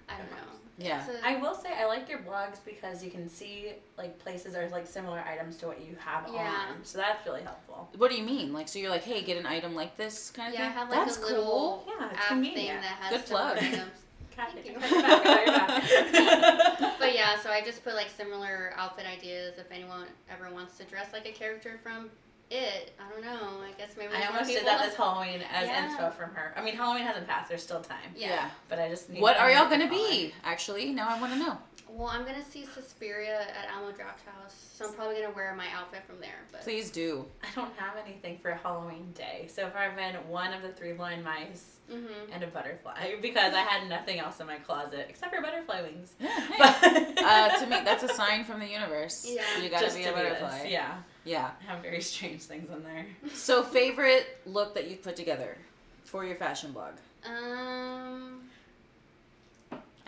[0.08, 0.65] I don't know.
[0.78, 1.00] Yeah.
[1.08, 4.54] It's a- I will say I like your blogs because you can see like places
[4.54, 6.66] or like similar items to what you have Yeah.
[6.70, 6.84] on.
[6.84, 7.88] So that's really helpful.
[7.96, 8.52] What do you mean?
[8.52, 10.64] Like, so you're like, hey, get an item like this kind of thing.
[10.64, 11.28] yeah, have like That's a cool.
[11.30, 13.56] little Yeah, it's app thing that has Good plug.
[13.58, 13.80] items.
[14.36, 14.74] Thank you.
[14.74, 16.96] Got your back, got your back.
[16.98, 20.84] But yeah, so I just put like similar outfit ideas if anyone ever wants to
[20.84, 22.10] dress like a character from
[22.50, 22.92] it.
[23.00, 23.60] I don't know.
[23.64, 25.88] I guess maybe I almost did that this Halloween as Yeah.
[25.88, 26.52] inspo from her.
[26.56, 27.48] I mean, Halloween hasn't passed.
[27.48, 28.14] There's still time.
[28.16, 28.50] Yeah.
[28.68, 29.20] But I just need.
[29.20, 30.32] What are y'all gonna be?
[30.44, 31.58] Actually, now I want to know.
[31.88, 36.02] Well, I'm gonna see Suspiria at Alamo Drafthouse, so I'm probably gonna wear my outfit
[36.06, 36.44] from there.
[36.52, 37.24] But Please do.
[37.42, 39.46] I don't have anything for Halloween day.
[39.48, 43.54] So far, I've been one of the three blind mice hmm and a butterfly because
[43.54, 46.12] I had nothing else in my closet except for butterfly wings.
[46.18, 47.12] Yeah, hey.
[47.14, 49.24] But uh, to me, that's a sign from the universe.
[49.28, 49.42] Yeah.
[49.62, 50.68] You gotta Just be to a be this, butterfly.
[50.68, 51.50] Yeah, Yeah.
[51.66, 53.06] I have very strange things in there.
[53.34, 55.56] So, favorite look that you've put together
[56.04, 56.94] for your fashion blog?
[57.24, 58.45] um, I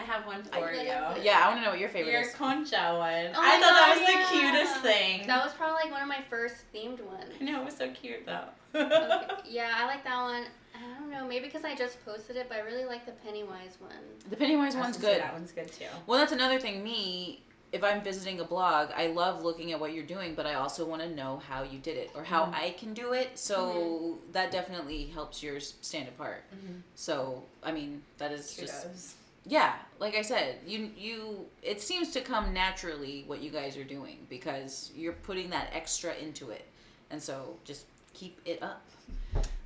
[0.08, 0.90] have one for could you.
[0.90, 2.34] have- Yeah, I want to know what your favorite Your is.
[2.34, 3.26] concha one.
[3.34, 4.18] Oh I my thought that was yeah.
[4.18, 5.26] the cutest thing.
[5.26, 7.32] that was probably like one of my first themed ones.
[7.40, 8.44] I know it was so cute though.
[8.74, 10.44] Okay, Yeah, I like that one.
[10.74, 13.78] I don't know, maybe because I just posted it, but I really like the Pennywise
[13.80, 13.90] one.
[14.30, 15.20] The Pennywise one's good.
[15.20, 15.86] That one's good too.
[16.06, 16.84] Well, that's another thing.
[16.84, 17.42] Me,
[17.72, 20.84] if I'm visiting a blog, I love looking at what you're doing, but I also
[20.86, 22.54] want to know how you did it or how Mhm.
[22.54, 23.38] I can do it.
[23.38, 26.44] So that definitely helps yours stand apart.
[26.54, 26.82] Mhm.
[26.94, 29.14] So I mean, that is just Kudos.
[29.48, 29.74] Yeah.
[29.98, 34.18] Like I said, you you it seems to come naturally what you guys are doing
[34.28, 36.66] because you're putting that extra into it,
[37.10, 38.84] and so just keep it up.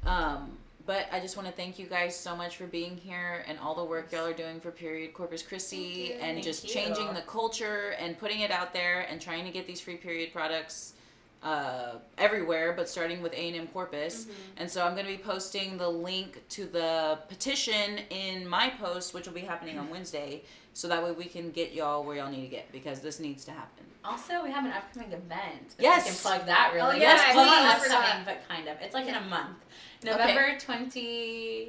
[0.06, 0.56] Um,
[0.86, 3.74] but I just want to thank you guys so much for being here and all
[3.74, 6.70] the work y'all are doing for Period Corpus Christi and Thank just you.
[6.70, 10.32] changing the culture and putting it out there and trying to get these free period
[10.32, 10.94] products
[11.43, 14.26] uh, everywhere, but starting with A and M Corpus.
[14.26, 14.30] Mhm.
[14.59, 19.12] And so I'm going to be posting the link to the petition in my post,
[19.14, 22.30] which will be happening on Wednesday, so that way we can get y'all where y'all
[22.30, 23.84] need to get because this needs to happen.
[24.05, 25.74] Also, we have an upcoming event.
[25.78, 26.05] Yes.
[26.05, 26.88] We can plug that really.
[26.88, 28.76] Oh, yeah, Yes, I well, not upcoming, but kind of.
[28.80, 29.59] It's like in a month.
[30.05, 31.68] November 20,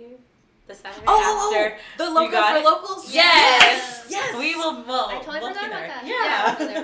[0.67, 1.77] the Saturday Oh, after.
[1.97, 2.63] the local for it?
[2.63, 3.13] locals.
[3.13, 4.05] Yes!
[4.09, 4.35] yes.
[4.35, 5.87] We will, well, I totally we'll forgot about there.
[5.89, 6.03] that.
[6.07, 6.23] Yeah.
[6.25, 6.77] Yeah, I'll be there.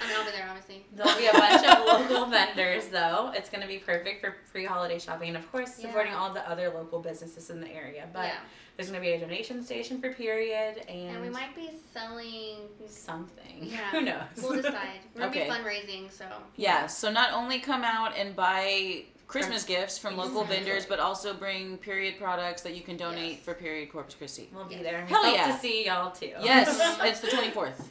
[0.00, 0.71] I mean, I'll be there, obviously.
[0.94, 3.32] There'll be a bunch of local vendors, though.
[3.34, 6.18] It's going to be perfect for pre-holiday shopping, and of course, supporting Yeah.
[6.18, 8.06] all the other local businesses in the area.
[8.12, 8.34] But yeah.
[8.76, 12.58] there's going to be a donation station for period, and, And we might be selling.
[12.86, 13.58] something.
[13.62, 13.76] Yeah.
[13.90, 14.22] Who knows?
[14.42, 15.00] We'll decide.
[15.16, 15.46] We're Okay.
[15.48, 16.26] gonna be fundraising, so.
[16.56, 20.56] Yeah, so not only come out and buy Christmas gifts from local Exactly.
[20.64, 23.40] vendors, but also bring period products that you can donate Yes.
[23.44, 24.50] for period Corpus Christi.
[24.52, 24.98] We'll be there.
[24.98, 25.52] And Hell hope yeah.
[25.52, 26.32] to see y'all too.
[26.42, 27.82] Yes, it's the 24th.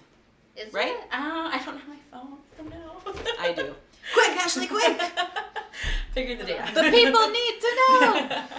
[0.55, 0.89] Is Right?
[0.93, 0.99] It?
[1.11, 2.37] Uh, I don't have my phone.
[2.53, 3.13] I don't know.
[3.39, 3.73] I do.
[4.13, 4.99] Quick, Ashley, quick!
[6.13, 6.73] Figure the day out.
[6.73, 8.43] The people need to know!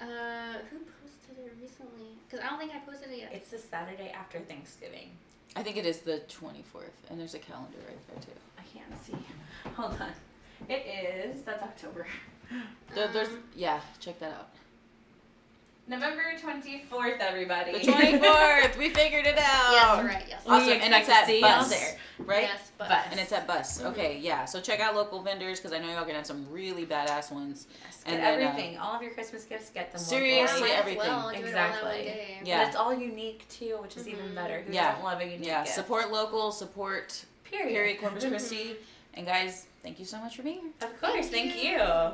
[0.00, 2.06] Uh, who posted it recently?
[2.26, 3.32] Because I don't think I posted it yet.
[3.34, 5.10] it's the Saturday after Thanksgiving.
[5.56, 8.40] I think it is the 24th, and there's a calendar right there too.
[8.58, 9.12] I can't see.
[9.74, 10.12] Hold on.
[10.70, 10.86] It
[11.34, 11.42] is.
[11.42, 12.06] That's October.
[12.94, 14.48] There, there's, Um, yeah, check that out.
[15.88, 17.72] November 24th, everybody.
[17.72, 19.72] The 24th, we figured it out.
[19.72, 20.24] Yes, right.
[20.28, 20.42] Yes.
[20.46, 21.96] Awesome, expect and it's at see y'all Bus, there.
[22.20, 22.42] right?
[22.42, 22.88] Yes, but.
[22.88, 23.06] Bus.
[23.10, 23.82] And it's at Bus.
[23.82, 24.44] Okay, yeah.
[24.44, 27.66] So check out local vendors because I know y'all gonna have some really badass ones.
[27.84, 28.78] Yes, And get then, uh, everything.
[28.78, 30.00] all of your Christmas gifts, get them.
[30.00, 30.60] Seriously, locally.
[30.70, 30.98] might as everything.
[31.08, 31.90] Well, do It Exactly.
[31.90, 32.40] day.
[32.44, 32.58] Yeah.
[32.60, 34.34] But it's all unique too, which is even Mhm.
[34.36, 34.60] better.
[34.62, 34.90] Who Yeah.
[34.92, 35.74] doesn't love a unique Yeah, gift?
[35.74, 37.68] support local, support Period.
[37.72, 38.76] period Corpus Christi.
[39.14, 40.70] And guys, thank you so much for being here.
[40.88, 41.28] Of course.
[41.30, 41.70] Thank Thank you.
[41.72, 42.12] you.